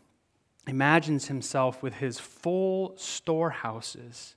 imagines 0.67 1.29
himself 1.29 1.81
with 1.81 1.93
his 1.93 2.19
full 2.19 2.97
storehouses, 2.97 4.35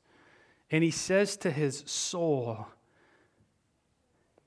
and 0.71 0.85
he 0.85 0.93
says 0.93 1.37
to 1.39 1.51
his 1.51 1.83
soul, 1.87 2.69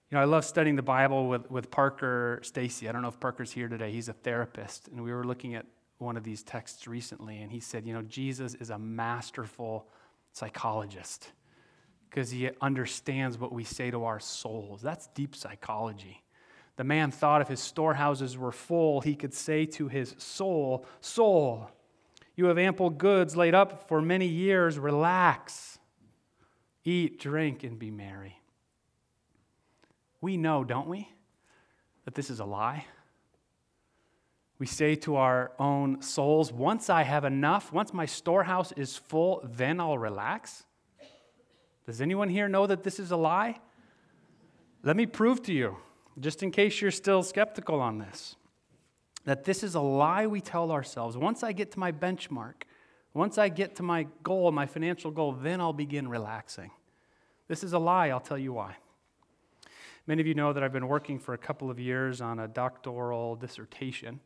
you 0.09 0.15
know, 0.15 0.21
I 0.21 0.25
love 0.25 0.45
studying 0.45 0.77
the 0.77 0.81
Bible 0.81 1.27
with, 1.27 1.51
with 1.51 1.69
Parker 1.69 2.39
Stacy. 2.41 2.87
I 2.87 2.93
don't 2.93 3.01
know 3.01 3.09
if 3.09 3.19
Parker's 3.19 3.51
here 3.51 3.67
today. 3.67 3.91
He's 3.91 4.07
a 4.07 4.13
therapist. 4.13 4.87
And 4.87 5.03
we 5.03 5.11
were 5.11 5.25
looking 5.25 5.55
at 5.55 5.65
one 5.97 6.15
of 6.15 6.23
these 6.23 6.43
texts 6.43 6.87
recently, 6.87 7.41
and 7.41 7.51
he 7.51 7.59
said, 7.59 7.85
you 7.85 7.93
know, 7.93 8.03
Jesus 8.03 8.53
is 8.55 8.69
a 8.69 8.77
masterful 8.77 9.87
psychologist 10.31 11.31
because 12.09 12.31
he 12.31 12.49
understands 12.61 13.37
what 13.37 13.51
we 13.51 13.63
say 13.63 13.91
to 13.91 14.05
our 14.05 14.19
souls. 14.19 14.81
That's 14.81 15.07
deep 15.07 15.35
psychology. 15.35 16.23
The 16.77 16.83
man 16.83 17.11
thought 17.11 17.41
if 17.41 17.47
his 17.47 17.59
storehouses 17.59 18.37
were 18.37 18.51
full, 18.51 19.01
he 19.01 19.15
could 19.15 19.33
say 19.33 19.65
to 19.65 19.87
his 19.87 20.15
soul, 20.19 20.85
Soul, 21.01 21.69
you 22.35 22.45
have 22.45 22.59
ample 22.59 22.91
goods 22.91 23.35
laid 23.35 23.55
up 23.55 23.87
for 23.89 24.01
many 24.01 24.27
years. 24.27 24.77
Relax, 24.77 25.79
eat, 26.85 27.19
drink, 27.19 27.63
and 27.63 27.79
be 27.79 27.89
merry. 27.89 28.39
We 30.21 30.37
know, 30.37 30.63
don't 30.63 30.87
we, 30.87 31.09
that 32.05 32.15
this 32.15 32.29
is 32.29 32.39
a 32.39 32.45
lie? 32.45 32.85
We 34.59 34.65
say 34.65 34.95
to 34.95 35.17
our 35.17 35.51
own 35.59 36.01
souls, 36.01 36.51
once 36.51 36.89
I 36.89 37.03
have 37.03 37.25
enough, 37.25 37.71
once 37.71 37.93
my 37.93 38.05
storehouse 38.05 38.71
is 38.71 38.97
full, 38.97 39.41
then 39.43 39.79
I'll 39.79 39.97
relax. 39.97 40.63
Does 41.85 42.01
anyone 42.01 42.29
here 42.29 42.49
know 42.49 42.65
that 42.65 42.83
this 42.83 42.99
is 42.99 43.11
a 43.11 43.17
lie? 43.17 43.59
Let 44.83 44.95
me 44.95 45.05
prove 45.05 45.43
to 45.43 45.53
you, 45.53 45.77
just 46.19 46.41
in 46.41 46.49
case 46.51 46.81
you're 46.81 46.91
still 46.91 47.21
skeptical 47.21 47.79
on 47.79 47.99
this, 47.99 48.35
that 49.25 49.43
this 49.43 49.63
is 49.63 49.75
a 49.75 49.81
lie 49.81 50.25
we 50.25 50.41
tell 50.41 50.71
ourselves. 50.71 51.15
Once 51.15 51.43
I 51.43 51.51
get 51.51 51.71
to 51.73 51.79
my 51.79 51.91
benchmark, 51.91 52.63
once 53.13 53.37
I 53.37 53.49
get 53.49 53.75
to 53.75 53.83
my 53.83 54.07
goal, 54.23 54.51
my 54.51 54.65
financial 54.65 55.11
goal, 55.11 55.33
then 55.33 55.61
I'll 55.61 55.73
begin 55.73 56.07
relaxing. 56.07 56.71
This 57.47 57.63
is 57.63 57.73
a 57.73 57.79
lie, 57.79 58.09
I'll 58.09 58.19
tell 58.19 58.37
you 58.37 58.53
why. 58.53 58.75
Many 60.07 60.21
of 60.21 60.27
you 60.27 60.35
know 60.35 60.53
that 60.53 60.63
I've 60.63 60.71
been 60.71 60.87
working 60.87 61.19
for 61.19 61.33
a 61.33 61.37
couple 61.37 61.69
of 61.69 61.81
years 61.81 62.21
on 62.21 62.39
a 62.39 62.47
doctoral 62.47 63.35
dissertation, 63.35 64.21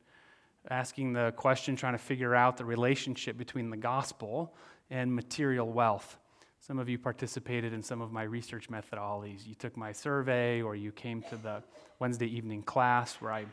asking 0.70 1.14
the 1.14 1.34
question, 1.36 1.76
trying 1.76 1.94
to 1.94 1.98
figure 1.98 2.36
out 2.36 2.56
the 2.56 2.66
relationship 2.66 3.36
between 3.36 3.72
the 3.72 3.78
gospel 3.78 4.54
and 4.92 5.12
material 5.12 5.68
wealth. 5.68 6.20
Some 6.60 6.78
of 6.78 6.88
you 6.88 7.00
participated 7.00 7.74
in 7.74 7.82
some 7.82 8.00
of 8.00 8.12
my 8.12 8.22
research 8.22 8.70
methodologies. 8.70 9.48
You 9.48 9.56
took 9.56 9.76
my 9.76 9.92
survey 9.92 10.62
or 10.62 10.76
you 10.76 10.92
came 10.92 11.24
to 11.32 11.36
the 11.36 11.64
Wednesday 11.98 12.28
evening 12.28 12.62
class 12.62 13.16
where 13.16 13.32
I 13.32 13.46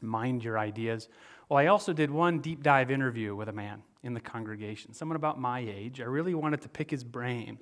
mined 0.00 0.42
your 0.42 0.58
ideas. 0.58 1.08
Well, 1.48 1.60
I 1.60 1.66
also 1.66 1.92
did 1.92 2.10
one 2.10 2.40
deep 2.40 2.64
dive 2.64 2.90
interview 2.90 3.36
with 3.36 3.48
a 3.48 3.52
man 3.52 3.84
in 4.02 4.14
the 4.14 4.20
congregation, 4.20 4.92
someone 4.92 5.16
about 5.16 5.40
my 5.40 5.60
age. 5.60 6.00
I 6.00 6.04
really 6.04 6.34
wanted 6.34 6.62
to 6.62 6.68
pick 6.68 6.90
his 6.90 7.04
brain 7.04 7.58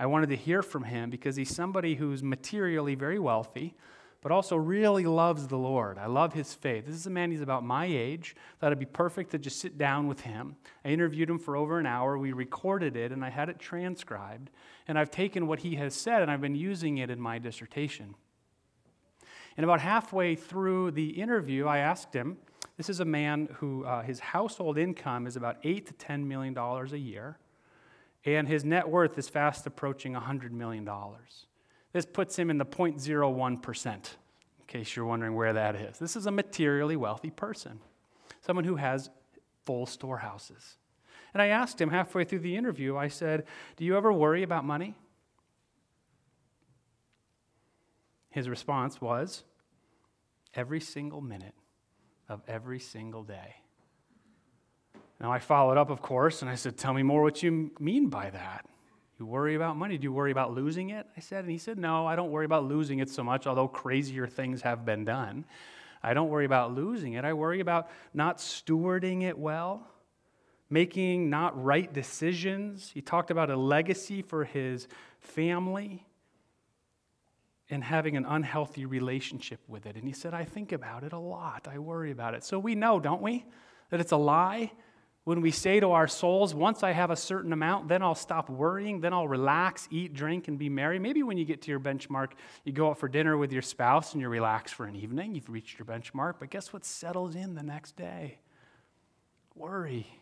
I 0.00 0.06
wanted 0.06 0.30
to 0.30 0.36
hear 0.36 0.62
from 0.62 0.84
him 0.84 1.10
because 1.10 1.36
he's 1.36 1.54
somebody 1.54 1.94
who's 1.94 2.22
materially 2.22 2.94
very 2.94 3.18
wealthy, 3.18 3.76
but 4.22 4.32
also 4.32 4.56
really 4.56 5.04
loves 5.04 5.46
the 5.46 5.58
Lord. 5.58 5.98
I 5.98 6.06
love 6.06 6.32
his 6.32 6.54
faith. 6.54 6.86
This 6.86 6.94
is 6.94 7.06
a 7.06 7.10
man, 7.10 7.30
he's 7.30 7.42
about 7.42 7.64
my 7.64 7.84
age. 7.84 8.34
Thought 8.58 8.68
it'd 8.68 8.78
be 8.78 8.86
perfect 8.86 9.32
to 9.32 9.38
just 9.38 9.60
sit 9.60 9.76
down 9.76 10.08
with 10.08 10.22
him. 10.22 10.56
I 10.86 10.88
interviewed 10.88 11.28
him 11.28 11.38
for 11.38 11.54
over 11.54 11.78
an 11.78 11.84
hour. 11.84 12.16
We 12.16 12.32
recorded 12.32 12.96
it 12.96 13.12
and 13.12 13.22
I 13.22 13.28
had 13.28 13.50
it 13.50 13.58
transcribed. 13.58 14.48
And 14.88 14.98
I've 14.98 15.10
taken 15.10 15.46
what 15.46 15.58
he 15.58 15.74
has 15.74 15.94
said 15.94 16.22
and 16.22 16.30
I've 16.30 16.40
been 16.40 16.54
using 16.54 16.96
it 16.96 17.10
in 17.10 17.20
my 17.20 17.38
dissertation. 17.38 18.14
And 19.58 19.64
about 19.64 19.82
halfway 19.82 20.34
through 20.34 20.92
the 20.92 21.10
interview, 21.10 21.66
I 21.66 21.78
asked 21.78 22.14
him 22.14 22.38
this 22.76 22.88
is 22.88 23.00
a 23.00 23.04
man 23.04 23.48
who 23.54 23.84
uh, 23.84 24.02
his 24.02 24.20
household 24.20 24.78
income 24.78 25.26
is 25.26 25.36
about 25.36 25.56
8 25.64 25.86
to 25.86 25.92
10 25.94 26.26
million 26.26 26.54
dollars 26.54 26.92
a 26.92 26.98
year 26.98 27.38
and 28.24 28.48
his 28.48 28.64
net 28.64 28.88
worth 28.88 29.18
is 29.18 29.28
fast 29.28 29.66
approaching 29.66 30.12
$100 30.12 30.50
million. 30.50 30.88
This 31.92 32.06
puts 32.06 32.38
him 32.38 32.50
in 32.50 32.58
the 32.58 32.66
0.01%, 32.66 33.86
in 33.86 34.02
case 34.66 34.94
you're 34.94 35.06
wondering 35.06 35.34
where 35.34 35.52
that 35.54 35.74
is. 35.74 35.98
This 35.98 36.16
is 36.16 36.26
a 36.26 36.30
materially 36.30 36.96
wealthy 36.96 37.30
person, 37.30 37.80
someone 38.42 38.64
who 38.64 38.76
has 38.76 39.10
full 39.64 39.86
storehouses. 39.86 40.76
And 41.32 41.40
I 41.40 41.46
asked 41.46 41.80
him 41.80 41.90
halfway 41.90 42.24
through 42.24 42.40
the 42.40 42.56
interview, 42.56 42.96
I 42.96 43.08
said, 43.08 43.44
Do 43.76 43.84
you 43.84 43.96
ever 43.96 44.12
worry 44.12 44.42
about 44.42 44.64
money? 44.64 44.94
His 48.28 48.48
response 48.48 49.00
was, 49.00 49.44
Every 50.54 50.80
single 50.80 51.20
minute 51.20 51.54
of 52.30 52.40
every 52.48 52.78
single 52.78 53.24
day. 53.24 53.56
Now, 55.20 55.32
I 55.32 55.40
followed 55.40 55.76
up, 55.76 55.90
of 55.90 56.00
course, 56.00 56.40
and 56.40 56.50
I 56.50 56.54
said, 56.54 56.78
Tell 56.78 56.94
me 56.94 57.02
more 57.02 57.22
what 57.22 57.42
you 57.42 57.72
mean 57.78 58.08
by 58.08 58.30
that. 58.30 58.64
You 59.18 59.26
worry 59.26 59.54
about 59.54 59.76
money. 59.76 59.98
Do 59.98 60.04
you 60.04 60.12
worry 60.12 60.30
about 60.30 60.54
losing 60.54 60.90
it? 60.90 61.06
I 61.14 61.20
said, 61.20 61.44
and 61.44 61.50
he 61.50 61.58
said, 61.58 61.76
No, 61.76 62.06
I 62.06 62.16
don't 62.16 62.30
worry 62.30 62.46
about 62.46 62.64
losing 62.64 63.00
it 63.00 63.10
so 63.10 63.22
much, 63.22 63.46
although 63.46 63.68
crazier 63.68 64.26
things 64.26 64.62
have 64.62 64.86
been 64.86 65.04
done. 65.04 65.44
I 66.02 66.14
don't 66.14 66.30
worry 66.30 66.46
about 66.46 66.74
losing 66.74 67.14
it. 67.14 67.24
I 67.26 67.34
worry 67.34 67.60
about 67.60 67.90
not 68.14 68.38
stewarding 68.38 69.22
it 69.22 69.36
well, 69.36 69.86
making 70.70 71.28
not 71.28 71.62
right 71.62 71.92
decisions. 71.92 72.90
He 72.94 73.02
talked 73.02 73.30
about 73.30 73.50
a 73.50 73.56
legacy 73.56 74.22
for 74.22 74.44
his 74.44 74.88
family 75.18 76.06
and 77.70 77.82
having 77.84 78.16
an 78.16 78.26
unhealthy 78.26 78.84
relationship 78.84 79.60
with 79.68 79.86
it. 79.86 79.96
And 79.96 80.04
he 80.04 80.12
said, 80.12 80.34
I 80.34 80.44
think 80.44 80.72
about 80.72 81.04
it 81.04 81.12
a 81.12 81.18
lot. 81.18 81.68
I 81.70 81.78
worry 81.78 82.10
about 82.10 82.34
it. 82.34 82.44
So 82.44 82.58
we 82.58 82.74
know, 82.74 83.00
don't 83.00 83.22
we, 83.22 83.44
that 83.90 84.00
it's 84.00 84.12
a 84.12 84.16
lie 84.16 84.72
when 85.24 85.42
we 85.42 85.50
say 85.50 85.80
to 85.80 85.92
our 85.92 86.08
souls, 86.08 86.54
once 86.54 86.82
I 86.82 86.92
have 86.92 87.10
a 87.10 87.16
certain 87.16 87.52
amount, 87.52 87.88
then 87.88 88.02
I'll 88.02 88.14
stop 88.14 88.48
worrying, 88.48 89.00
then 89.00 89.12
I'll 89.12 89.28
relax, 89.28 89.86
eat, 89.90 90.14
drink, 90.14 90.48
and 90.48 90.58
be 90.58 90.68
merry. 90.68 90.98
Maybe 90.98 91.22
when 91.22 91.36
you 91.36 91.44
get 91.44 91.62
to 91.62 91.70
your 91.70 91.78
benchmark, 91.78 92.32
you 92.64 92.72
go 92.72 92.90
out 92.90 92.98
for 92.98 93.08
dinner 93.08 93.36
with 93.36 93.52
your 93.52 93.62
spouse 93.62 94.12
and 94.12 94.22
you 94.22 94.28
relax 94.28 94.72
for 94.72 94.86
an 94.86 94.96
evening. 94.96 95.34
You've 95.34 95.50
reached 95.50 95.78
your 95.78 95.86
benchmark, 95.86 96.34
but 96.40 96.50
guess 96.50 96.72
what 96.72 96.84
settles 96.84 97.36
in 97.36 97.54
the 97.54 97.62
next 97.62 97.96
day? 97.96 98.38
Worry. 99.54 100.19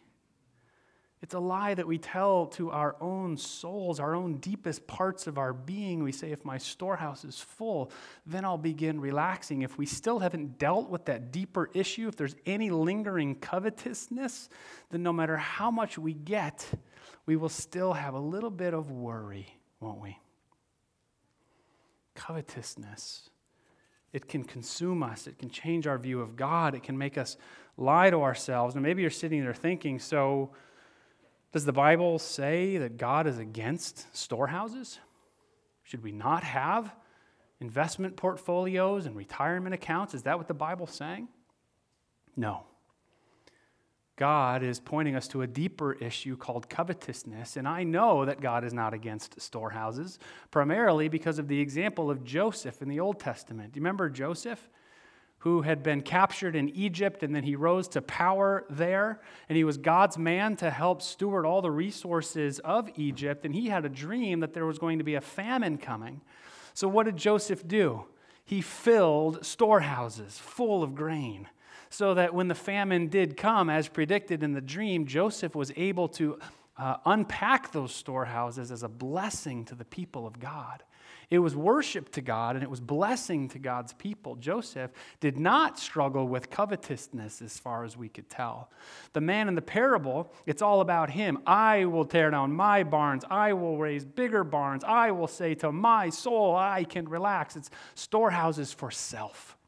It's 1.20 1.34
a 1.34 1.40
lie 1.40 1.74
that 1.74 1.86
we 1.86 1.98
tell 1.98 2.46
to 2.46 2.70
our 2.70 2.94
own 3.00 3.36
souls, 3.36 3.98
our 3.98 4.14
own 4.14 4.34
deepest 4.34 4.86
parts 4.86 5.26
of 5.26 5.36
our 5.36 5.52
being. 5.52 6.04
We 6.04 6.12
say, 6.12 6.30
if 6.30 6.44
my 6.44 6.58
storehouse 6.58 7.24
is 7.24 7.40
full, 7.40 7.90
then 8.24 8.44
I'll 8.44 8.56
begin 8.56 9.00
relaxing. 9.00 9.62
If 9.62 9.76
we 9.78 9.84
still 9.84 10.20
haven't 10.20 10.58
dealt 10.58 10.90
with 10.90 11.06
that 11.06 11.32
deeper 11.32 11.70
issue, 11.74 12.06
if 12.06 12.14
there's 12.14 12.36
any 12.46 12.70
lingering 12.70 13.34
covetousness, 13.34 14.48
then 14.90 15.02
no 15.02 15.12
matter 15.12 15.36
how 15.36 15.72
much 15.72 15.98
we 15.98 16.14
get, 16.14 16.64
we 17.26 17.34
will 17.34 17.48
still 17.48 17.94
have 17.94 18.14
a 18.14 18.20
little 18.20 18.50
bit 18.50 18.72
of 18.72 18.92
worry, 18.92 19.58
won't 19.80 20.00
we? 20.00 20.16
Covetousness. 22.14 23.30
It 24.12 24.28
can 24.28 24.44
consume 24.44 25.02
us. 25.02 25.26
It 25.26 25.38
can 25.38 25.50
change 25.50 25.86
our 25.88 25.98
view 25.98 26.20
of 26.20 26.36
God. 26.36 26.76
It 26.76 26.84
can 26.84 26.96
make 26.96 27.18
us 27.18 27.36
lie 27.76 28.10
to 28.10 28.22
ourselves. 28.22 28.74
And 28.74 28.82
maybe 28.84 29.02
you're 29.02 29.10
sitting 29.10 29.42
there 29.42 29.52
thinking, 29.52 29.98
so 29.98 30.52
does 31.52 31.64
the 31.64 31.72
Bible 31.72 32.18
say 32.18 32.76
that 32.78 32.96
God 32.96 33.26
is 33.26 33.38
against 33.38 34.14
storehouses? 34.16 34.98
Should 35.82 36.02
we 36.02 36.12
not 36.12 36.44
have 36.44 36.94
investment 37.60 38.16
portfolios 38.16 39.06
and 39.06 39.16
retirement 39.16 39.74
accounts? 39.74 40.14
Is 40.14 40.24
that 40.24 40.36
what 40.36 40.48
the 40.48 40.54
Bible's 40.54 40.92
saying? 40.92 41.28
No. 42.36 42.64
God 44.16 44.62
is 44.64 44.80
pointing 44.80 45.14
us 45.14 45.28
to 45.28 45.42
a 45.42 45.46
deeper 45.46 45.92
issue 45.92 46.36
called 46.36 46.68
covetousness, 46.68 47.56
and 47.56 47.68
I 47.68 47.84
know 47.84 48.24
that 48.24 48.40
God 48.40 48.64
is 48.64 48.74
not 48.74 48.92
against 48.92 49.40
storehouses, 49.40 50.18
primarily 50.50 51.08
because 51.08 51.38
of 51.38 51.46
the 51.46 51.60
example 51.60 52.10
of 52.10 52.24
Joseph 52.24 52.82
in 52.82 52.88
the 52.88 52.98
Old 52.98 53.20
Testament. 53.20 53.72
Do 53.72 53.78
you 53.78 53.82
remember 53.82 54.10
Joseph? 54.10 54.68
Who 55.40 55.62
had 55.62 55.82
been 55.82 56.02
captured 56.02 56.56
in 56.56 56.68
Egypt 56.70 57.22
and 57.22 57.34
then 57.34 57.44
he 57.44 57.54
rose 57.54 57.86
to 57.88 58.02
power 58.02 58.64
there. 58.68 59.20
And 59.48 59.56
he 59.56 59.64
was 59.64 59.76
God's 59.76 60.18
man 60.18 60.56
to 60.56 60.70
help 60.70 61.00
steward 61.00 61.46
all 61.46 61.62
the 61.62 61.70
resources 61.70 62.58
of 62.60 62.90
Egypt. 62.96 63.44
And 63.44 63.54
he 63.54 63.68
had 63.68 63.84
a 63.84 63.88
dream 63.88 64.40
that 64.40 64.52
there 64.52 64.66
was 64.66 64.78
going 64.78 64.98
to 64.98 65.04
be 65.04 65.14
a 65.14 65.20
famine 65.20 65.78
coming. 65.78 66.20
So, 66.74 66.88
what 66.88 67.06
did 67.06 67.16
Joseph 67.16 67.66
do? 67.66 68.04
He 68.44 68.60
filled 68.60 69.44
storehouses 69.44 70.38
full 70.38 70.82
of 70.82 70.94
grain 70.94 71.48
so 71.90 72.14
that 72.14 72.34
when 72.34 72.48
the 72.48 72.54
famine 72.54 73.08
did 73.08 73.36
come, 73.36 73.70
as 73.70 73.88
predicted 73.88 74.42
in 74.42 74.52
the 74.52 74.60
dream, 74.60 75.06
Joseph 75.06 75.54
was 75.54 75.72
able 75.76 76.08
to 76.08 76.38
uh, 76.76 76.96
unpack 77.04 77.72
those 77.72 77.94
storehouses 77.94 78.70
as 78.70 78.82
a 78.82 78.88
blessing 78.88 79.64
to 79.66 79.74
the 79.74 79.84
people 79.84 80.26
of 80.26 80.38
God. 80.38 80.82
It 81.30 81.40
was 81.40 81.54
worship 81.54 82.10
to 82.12 82.22
God 82.22 82.56
and 82.56 82.62
it 82.62 82.70
was 82.70 82.80
blessing 82.80 83.48
to 83.50 83.58
God's 83.58 83.92
people. 83.92 84.36
Joseph 84.36 84.90
did 85.20 85.38
not 85.38 85.78
struggle 85.78 86.26
with 86.26 86.48
covetousness 86.48 87.42
as 87.42 87.58
far 87.58 87.84
as 87.84 87.98
we 87.98 88.08
could 88.08 88.30
tell. 88.30 88.70
The 89.12 89.20
man 89.20 89.46
in 89.46 89.54
the 89.54 89.60
parable, 89.60 90.32
it's 90.46 90.62
all 90.62 90.80
about 90.80 91.10
him. 91.10 91.38
I 91.46 91.84
will 91.84 92.06
tear 92.06 92.30
down 92.30 92.52
my 92.54 92.82
barns. 92.82 93.24
I 93.28 93.52
will 93.52 93.76
raise 93.76 94.06
bigger 94.06 94.42
barns. 94.42 94.84
I 94.84 95.10
will 95.10 95.28
say 95.28 95.54
to 95.56 95.70
my 95.70 96.08
soul, 96.08 96.56
I 96.56 96.84
can 96.84 97.06
relax. 97.06 97.56
It's 97.56 97.70
storehouses 97.94 98.72
for 98.72 98.90
self. 98.90 99.58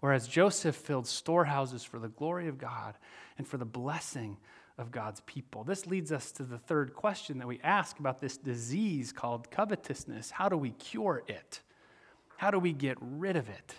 Whereas 0.00 0.26
Joseph 0.26 0.74
filled 0.74 1.06
storehouses 1.06 1.84
for 1.84 2.00
the 2.00 2.08
glory 2.08 2.48
of 2.48 2.58
God 2.58 2.96
and 3.38 3.46
for 3.46 3.58
the 3.58 3.64
blessing 3.64 4.38
of 4.80 4.90
God's 4.90 5.20
people. 5.20 5.62
This 5.62 5.86
leads 5.86 6.10
us 6.10 6.32
to 6.32 6.42
the 6.42 6.58
third 6.58 6.94
question 6.94 7.38
that 7.38 7.46
we 7.46 7.60
ask 7.62 7.98
about 7.98 8.20
this 8.20 8.36
disease 8.36 9.12
called 9.12 9.50
covetousness. 9.50 10.30
How 10.30 10.48
do 10.48 10.56
we 10.56 10.70
cure 10.70 11.22
it? 11.28 11.60
How 12.36 12.50
do 12.50 12.58
we 12.58 12.72
get 12.72 12.96
rid 13.00 13.36
of 13.36 13.48
it? 13.48 13.74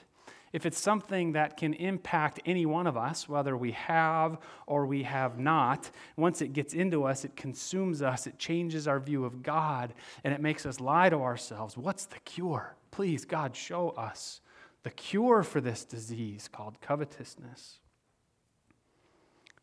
If 0.53 0.65
it's 0.65 0.79
something 0.79 1.31
that 1.31 1.55
can 1.55 1.74
impact 1.74 2.41
any 2.46 2.65
one 2.65 2.86
of 2.86 2.98
us, 2.98 3.27
whether 3.29 3.55
we 3.55 3.72
have 3.72 4.38
or 4.67 4.86
we 4.86 5.03
have 5.03 5.39
not, 5.39 5.89
once 6.17 6.41
it 6.41 6.51
gets 6.51 6.74
into 6.74 7.05
us, 7.05 7.24
it 7.24 7.36
consumes 7.38 8.01
us, 8.01 8.27
it 8.27 8.38
changes 8.38 8.88
our 8.88 9.00
view 9.00 9.24
of 9.24 9.43
God, 9.43 9.93
and 10.24 10.34
it 10.34 10.41
makes 10.41 10.65
us 10.65 10.81
lie 10.81 11.10
to 11.10 11.17
ourselves. 11.17 11.77
What's 11.77 12.05
the 12.05 12.20
cure? 12.20 12.75
Please, 12.91 13.24
God, 13.24 13.55
show 13.55 13.89
us 13.91 14.41
the 14.84 14.91
cure 14.91 15.41
for 15.43 15.62
this 15.62 15.86
disease 15.86 16.50
called 16.51 16.81
covetousness. 16.81 17.79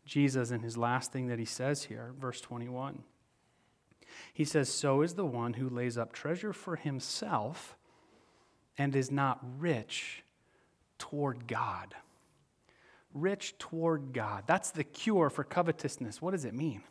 Jesus, 0.09 0.51
in 0.51 0.61
his 0.61 0.79
last 0.79 1.13
thing 1.13 1.29
that 1.29 1.39
he 1.39 1.45
says 1.45 1.85
here, 1.85 2.15
verse 2.19 2.41
21, 2.41 3.03
he 4.33 4.45
says, 4.45 4.73
So 4.73 5.03
is 5.03 5.15
the 5.15 5.27
one 5.27 5.53
who 5.53 5.69
lays 5.69 5.99
up 5.99 6.13
treasure 6.13 6.55
for 6.55 6.77
himself 6.77 7.77
and 8.79 8.97
is 8.97 9.11
not 9.11 9.39
rich 9.59 10.25
toward 10.99 11.47
God. 11.47 11.95
Rich 13.13 13.59
toward 13.59 14.15
God. 14.15 14.45
That's 14.47 14.71
the 14.71 14.83
cure 14.83 15.29
for 15.29 15.45
covetousness. 15.45 16.23
What 16.23 16.31
does 16.31 16.47
it 16.47 16.55
mean? 16.55 16.83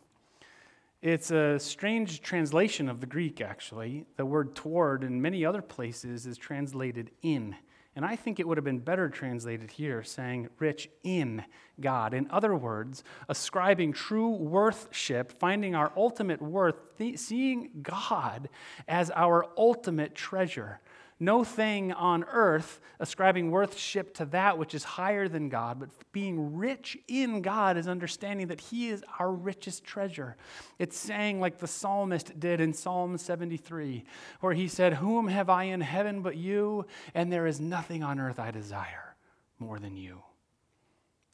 It's 1.02 1.32
a 1.32 1.58
strange 1.58 2.22
translation 2.22 2.88
of 2.88 3.00
the 3.00 3.06
Greek, 3.06 3.40
actually. 3.40 4.04
The 4.16 4.26
word 4.26 4.54
toward 4.54 5.02
in 5.02 5.20
many 5.20 5.44
other 5.44 5.62
places 5.62 6.24
is 6.24 6.38
translated 6.38 7.10
in. 7.22 7.56
And 7.96 8.04
I 8.04 8.14
think 8.16 8.38
it 8.38 8.46
would 8.46 8.56
have 8.56 8.64
been 8.64 8.78
better 8.78 9.08
translated 9.08 9.70
here, 9.72 10.02
saying 10.02 10.48
rich 10.58 10.88
in 11.02 11.44
God. 11.80 12.14
In 12.14 12.30
other 12.30 12.54
words, 12.54 13.02
ascribing 13.28 13.92
true 13.92 14.30
worthship, 14.30 15.32
finding 15.40 15.74
our 15.74 15.92
ultimate 15.96 16.40
worth, 16.40 16.76
th- 16.96 17.18
seeing 17.18 17.70
God 17.82 18.48
as 18.86 19.10
our 19.10 19.46
ultimate 19.56 20.14
treasure. 20.14 20.80
No 21.20 21.42
thing 21.42 21.92
on 21.92 22.24
earth 22.24 22.80
ascribing 23.00 23.50
worthship 23.50 24.14
to 24.14 24.24
that 24.26 24.56
which 24.56 24.72
is 24.72 24.84
higher 24.84 25.26
than 25.26 25.48
God, 25.48 25.80
but 25.80 25.90
being 26.12 26.56
rich 26.56 26.96
in 27.08 27.42
God 27.42 27.76
is 27.76 27.88
understanding 27.88 28.46
that 28.48 28.60
He 28.60 28.88
is 28.88 29.04
our 29.18 29.32
richest 29.32 29.84
treasure. 29.84 30.36
It's 30.78 30.96
saying, 30.96 31.40
like 31.40 31.58
the 31.58 31.66
psalmist 31.66 32.38
did 32.38 32.60
in 32.60 32.72
Psalm 32.72 33.18
73, 33.18 34.04
where 34.40 34.54
he 34.54 34.68
said, 34.68 34.94
Whom 34.94 35.26
have 35.26 35.50
I 35.50 35.64
in 35.64 35.80
heaven 35.80 36.22
but 36.22 36.36
you? 36.36 36.86
And 37.14 37.32
there 37.32 37.46
is 37.46 37.60
nothing 37.60 38.04
on 38.04 38.20
earth 38.20 38.38
I 38.38 38.52
desire 38.52 39.16
more 39.58 39.80
than 39.80 39.96
you. 39.96 40.22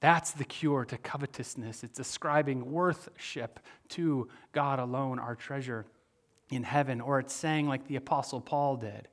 That's 0.01 0.33
the 0.33 0.45
cure 0.45 0.85
to 0.87 0.99
covetousness. 0.99 1.85
It's 1.85 1.99
ascribing 1.99 2.71
worthship 2.71 3.61
to 3.91 4.29
God 4.53 4.79
alone, 4.79 5.19
our 5.19 5.35
treasure 5.35 5.87
in 6.51 6.63
heaven. 6.63 7.01
Or 7.01 7.21
it's 7.21 7.35
saying, 7.35 7.69
like 7.69 7.87
the 7.87 7.97
Apostle 7.97 8.41
Paul 8.41 8.77
did, 8.77 9.09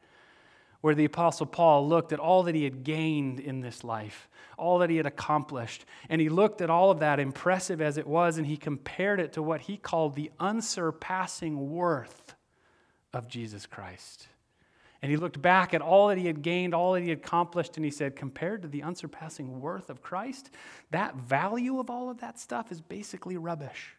where 0.81 0.95
the 0.95 1.05
Apostle 1.05 1.45
Paul 1.45 1.87
looked 1.87 2.11
at 2.11 2.19
all 2.19 2.43
that 2.43 2.55
he 2.55 2.63
had 2.63 2.83
gained 2.83 3.39
in 3.39 3.61
this 3.61 3.83
life, 3.83 4.27
all 4.57 4.79
that 4.79 4.89
he 4.89 4.97
had 4.97 5.05
accomplished. 5.05 5.85
And 6.09 6.19
he 6.19 6.29
looked 6.29 6.61
at 6.61 6.69
all 6.69 6.91
of 6.91 6.99
that, 6.99 7.19
impressive 7.19 7.81
as 7.81 7.97
it 7.97 8.07
was, 8.07 8.37
and 8.37 8.47
he 8.47 8.57
compared 8.57 9.19
it 9.19 9.33
to 9.33 9.43
what 9.43 9.61
he 9.61 9.77
called 9.77 10.15
the 10.15 10.31
unsurpassing 10.39 11.71
worth 11.71 12.35
of 13.13 13.27
Jesus 13.27 13.65
Christ. 13.65 14.27
And 15.01 15.09
he 15.09 15.17
looked 15.17 15.41
back 15.41 15.73
at 15.73 15.81
all 15.81 16.09
that 16.09 16.17
he 16.17 16.27
had 16.27 16.43
gained, 16.43 16.75
all 16.75 16.93
that 16.93 17.01
he 17.01 17.09
had 17.09 17.19
accomplished, 17.19 17.75
and 17.75 17.83
he 17.83 17.91
said, 17.91 18.15
compared 18.15 18.61
to 18.61 18.67
the 18.67 18.83
unsurpassing 18.83 19.59
worth 19.59 19.89
of 19.89 20.03
Christ, 20.03 20.51
that 20.91 21.15
value 21.15 21.79
of 21.79 21.89
all 21.89 22.09
of 22.09 22.19
that 22.19 22.39
stuff 22.39 22.71
is 22.71 22.81
basically 22.81 23.37
rubbish 23.37 23.95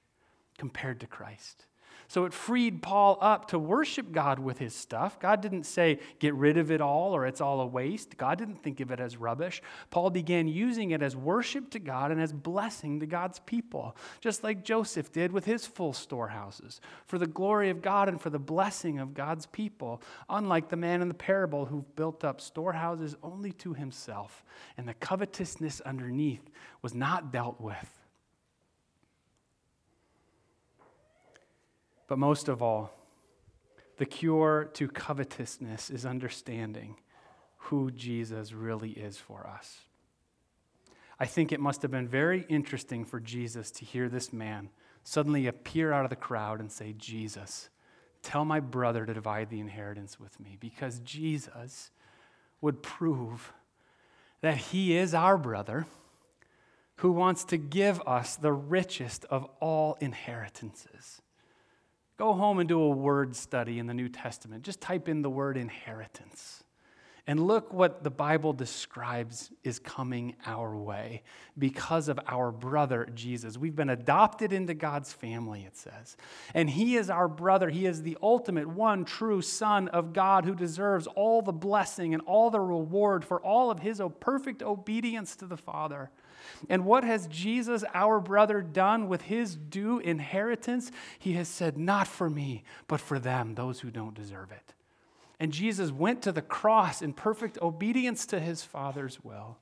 compared 0.59 1.01
to 1.01 1.07
Christ. 1.07 1.67
So 2.13 2.27
it 2.27 2.35
freed 2.35 2.83
Paul 2.83 3.17
up 3.23 3.49
to 3.49 3.59
worship 3.59 4.13
God 4.13 4.39
with 4.39 4.59
his 4.59 4.75
stuff. 4.75 5.19
God 5.19 5.41
didn't 5.41 5.65
say, 5.65 5.99
get 6.19 6.35
rid 6.35 6.59
of 6.59 6.71
it 6.71 6.83
all 6.83 7.17
or 7.17 7.25
it's 7.25 7.41
all 7.41 7.63
a 7.63 7.67
waste. 7.67 8.19
God 8.19 8.37
didn't 8.37 8.63
think 8.63 8.81
of 8.81 8.91
it 8.91 9.01
as 9.01 9.17
rubbish. 9.17 9.63
Paul 9.89 10.11
began 10.11 10.47
using 10.47 10.91
it 10.91 11.01
as 11.01 11.17
worship 11.17 11.71
to 11.71 11.79
God 11.79 12.11
and 12.11 12.21
as 12.21 12.35
blessing 12.35 13.01
to 13.01 13.07
God's 13.07 13.39
people, 13.39 13.97
just 14.21 14.45
like 14.45 14.63
Joseph 14.63 15.11
did 15.11 15.33
with 15.33 15.47
his 15.47 15.67
full 15.67 15.95
storehouses, 15.95 16.83
for 17.07 17.17
the 17.19 17.27
glory 17.27 17.71
of 17.71 17.81
God 17.81 18.11
and 18.11 18.21
for 18.21 18.29
the 18.29 18.39
blessing 18.39 18.99
of 18.99 19.15
God's 19.15 19.47
people, 19.47 20.03
unlike 20.29 20.69
the 20.69 20.77
man 20.77 21.01
in 21.01 21.09
the 21.09 21.15
parable 21.15 21.65
who 21.65 21.87
built 21.97 22.25
up 22.25 22.43
storehouses 22.43 23.17
only 23.23 23.53
to 23.53 23.73
himself. 23.73 24.45
And 24.77 24.87
the 24.87 24.93
covetousness 24.93 25.81
underneath 25.81 26.51
was 26.83 26.95
not 26.95 27.33
dealt 27.33 27.59
with. 27.59 28.02
But 32.13 32.19
most 32.19 32.49
of 32.49 32.61
all, 32.61 32.93
the 33.97 34.05
cure 34.05 34.69
to 34.75 34.87
covetousness 34.87 35.89
is 35.89 36.05
understanding 36.05 36.97
who 37.57 37.91
Jesus 37.91 38.53
really 38.53 38.91
is 38.91 39.17
for 39.17 39.47
us. 39.47 39.79
I 41.19 41.25
think 41.25 41.53
it 41.53 41.59
must 41.59 41.81
have 41.81 41.91
been 41.91 42.07
very 42.07 42.45
interesting 42.51 43.07
for 43.07 43.19
Jesus 43.19 43.71
to 43.71 43.87
hear 43.87 44.11
this 44.11 44.31
man 44.31 44.69
suddenly 45.03 45.47
appear 45.47 45.91
out 45.91 46.05
of 46.05 46.11
the 46.11 46.17
crowd 46.17 46.61
and 46.61 46.71
say, 46.71 46.93
Jesus, 46.99 47.71
tell 48.21 48.45
my 48.45 48.61
brother 48.61 49.07
to 49.07 49.15
divide 49.15 49.49
the 49.49 49.61
inheritance 49.61 50.21
with 50.21 50.39
me, 50.39 50.59
because 50.61 50.99
Jesus 50.99 51.91
would 52.61 52.83
prove 52.83 53.55
that 54.43 54.59
he 54.59 54.99
is 54.99 55.15
our 55.15 55.39
brother 55.39 55.87
who 56.97 57.11
wants 57.11 57.45
to 57.45 57.57
give 57.57 58.03
us 58.07 58.37
the 58.37 58.53
richest 58.53 59.25
of 59.31 59.47
all 59.61 59.97
inheritances. 59.99 61.23
Go 62.23 62.35
home 62.35 62.61
and 62.61 62.69
do 62.69 62.81
a 62.81 62.89
word 62.89 63.35
study 63.35 63.81
in 63.81 63.89
the 63.89 63.95
New 63.95 64.09
Testament. 64.09 64.63
Just 64.63 64.81
type 64.81 65.09
in 65.09 65.23
the 65.23 65.29
word 65.29 65.57
inheritance. 65.57 66.63
And 67.27 67.49
look 67.49 67.73
what 67.73 68.05
the 68.05 68.13
Bible 68.13 68.53
describes 68.53 69.51
is 69.65 69.81
coming 69.81 70.37
our 70.47 70.77
way 70.77 71.25
because 71.59 72.07
of 72.07 72.21
our 72.29 72.53
brother 72.53 73.09
Jesus. 73.13 73.59
We've 73.59 73.75
been 73.75 73.91
adopted 73.91 74.53
into 74.53 74.73
God's 74.73 75.13
family, 75.13 75.65
it 75.65 75.77
says. 75.77 76.17
And 76.55 76.71
He 76.71 76.95
is 76.95 77.11
our 77.11 77.27
brother. 77.27 77.71
He 77.71 77.87
is 77.87 78.03
the 78.03 78.17
ultimate 78.23 78.69
one 78.69 79.05
true 79.05 79.43
Son 79.43 79.89
of 79.89 80.13
God 80.13 80.45
who 80.45 80.55
deserves 80.55 81.09
all 81.09 81.43
the 81.43 81.53
blessing 81.53 82.15
and 82.15 82.23
all 82.25 82.51
the 82.51 82.61
reward 82.61 83.25
for 83.25 83.41
all 83.41 83.69
of 83.69 83.81
His 83.81 84.01
perfect 84.21 84.63
obedience 84.63 85.35
to 85.35 85.47
the 85.47 85.57
Father. 85.57 86.13
And 86.69 86.85
what 86.85 87.05
has 87.05 87.27
Jesus, 87.27 87.85
our 87.95 88.21
brother, 88.21 88.63
done 88.63 89.09
with 89.09 89.23
his 89.23 89.57
due 89.57 89.99
inheritance? 89.99 90.91
He 91.19 91.33
has 91.35 91.49
said, 91.49 91.77
Not 91.79 92.07
for 92.07 92.29
me, 92.31 92.65
but 92.89 93.01
for 93.01 93.19
them, 93.19 93.55
those 93.55 93.81
who 93.81 93.91
don't 93.91 94.15
deserve 94.15 94.53
it. 94.53 94.75
And 95.41 95.53
Jesus 95.53 95.91
went 95.91 96.23
to 96.23 96.33
the 96.33 96.43
cross 96.43 97.03
in 97.03 97.13
perfect 97.13 97.59
obedience 97.61 98.27
to 98.27 98.39
his 98.39 98.63
Father's 98.63 99.23
will. 99.25 99.59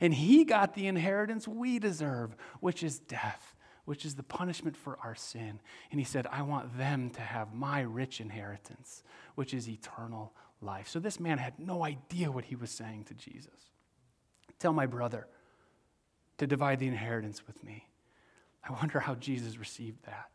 And 0.00 0.14
he 0.14 0.44
got 0.44 0.74
the 0.74 0.86
inheritance 0.86 1.48
we 1.48 1.78
deserve, 1.78 2.36
which 2.60 2.82
is 2.82 3.00
death, 3.00 3.54
which 3.84 4.04
is 4.04 4.14
the 4.14 4.22
punishment 4.22 4.76
for 4.76 4.98
our 5.02 5.14
sin. 5.14 5.60
And 5.90 6.00
he 6.00 6.04
said, 6.04 6.26
I 6.30 6.42
want 6.42 6.78
them 6.78 7.10
to 7.10 7.20
have 7.20 7.52
my 7.52 7.80
rich 7.80 8.20
inheritance, 8.20 9.02
which 9.34 9.52
is 9.52 9.68
eternal 9.68 10.32
life. 10.60 10.88
So 10.88 11.00
this 11.00 11.20
man 11.20 11.38
had 11.38 11.58
no 11.58 11.84
idea 11.84 12.30
what 12.30 12.44
he 12.44 12.56
was 12.56 12.70
saying 12.70 13.04
to 13.04 13.14
Jesus. 13.14 13.70
Tell 14.58 14.72
my 14.72 14.86
brother, 14.86 15.26
to 16.38 16.46
divide 16.46 16.78
the 16.78 16.86
inheritance 16.86 17.46
with 17.46 17.62
me. 17.64 17.88
I 18.68 18.72
wonder 18.72 19.00
how 19.00 19.14
Jesus 19.14 19.58
received 19.58 20.04
that 20.06 20.30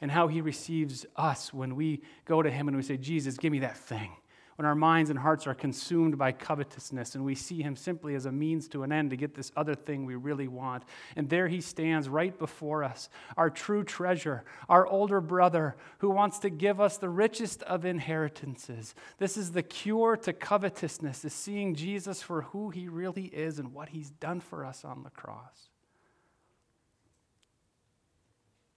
and 0.00 0.10
how 0.10 0.28
he 0.28 0.40
receives 0.40 1.06
us 1.16 1.52
when 1.52 1.76
we 1.76 2.02
go 2.24 2.42
to 2.42 2.50
him 2.50 2.68
and 2.68 2.76
we 2.76 2.82
say, 2.82 2.96
Jesus, 2.96 3.36
give 3.36 3.52
me 3.52 3.60
that 3.60 3.76
thing. 3.76 4.12
When 4.56 4.66
our 4.66 4.74
minds 4.74 5.10
and 5.10 5.18
hearts 5.18 5.46
are 5.46 5.54
consumed 5.54 6.16
by 6.16 6.32
covetousness 6.32 7.14
and 7.14 7.24
we 7.24 7.34
see 7.34 7.62
him 7.62 7.74
simply 7.74 8.14
as 8.14 8.26
a 8.26 8.32
means 8.32 8.68
to 8.68 8.82
an 8.82 8.92
end 8.92 9.10
to 9.10 9.16
get 9.16 9.34
this 9.34 9.50
other 9.56 9.74
thing 9.74 10.04
we 10.04 10.14
really 10.14 10.48
want. 10.48 10.84
And 11.16 11.28
there 11.28 11.48
he 11.48 11.60
stands 11.60 12.08
right 12.08 12.36
before 12.38 12.84
us, 12.84 13.08
our 13.36 13.50
true 13.50 13.84
treasure, 13.84 14.44
our 14.68 14.86
older 14.86 15.20
brother 15.20 15.76
who 15.98 16.10
wants 16.10 16.38
to 16.40 16.50
give 16.50 16.80
us 16.80 16.98
the 16.98 17.08
richest 17.08 17.62
of 17.64 17.84
inheritances. 17.84 18.94
This 19.18 19.36
is 19.36 19.52
the 19.52 19.62
cure 19.62 20.16
to 20.18 20.32
covetousness, 20.32 21.24
is 21.24 21.32
seeing 21.32 21.74
Jesus 21.74 22.22
for 22.22 22.42
who 22.42 22.70
he 22.70 22.88
really 22.88 23.26
is 23.26 23.58
and 23.58 23.72
what 23.72 23.88
he's 23.88 24.10
done 24.10 24.40
for 24.40 24.64
us 24.64 24.84
on 24.84 25.02
the 25.02 25.10
cross. 25.10 25.68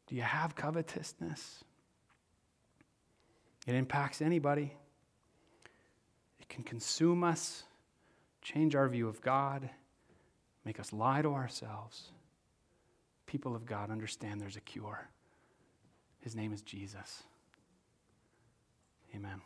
Do 0.08 0.16
you 0.16 0.22
have 0.22 0.56
covetousness? 0.56 1.64
It 3.68 3.76
impacts 3.76 4.22
anybody. 4.22 4.74
Can 6.50 6.64
consume 6.64 7.24
us, 7.24 7.64
change 8.42 8.76
our 8.76 8.88
view 8.88 9.08
of 9.08 9.22
God, 9.22 9.70
make 10.66 10.80
us 10.80 10.94
lie 10.94 11.22
to 11.22 11.34
ourselves. 11.34 12.12
People 13.26 13.56
of 13.56 13.66
God 13.66 13.92
understand 13.92 14.40
there's 14.40 14.56
a 14.56 14.62
cure. 14.62 15.10
His 16.22 16.36
name 16.36 16.54
is 16.54 16.62
Jesus. 16.62 17.24
Amen. 19.16 19.42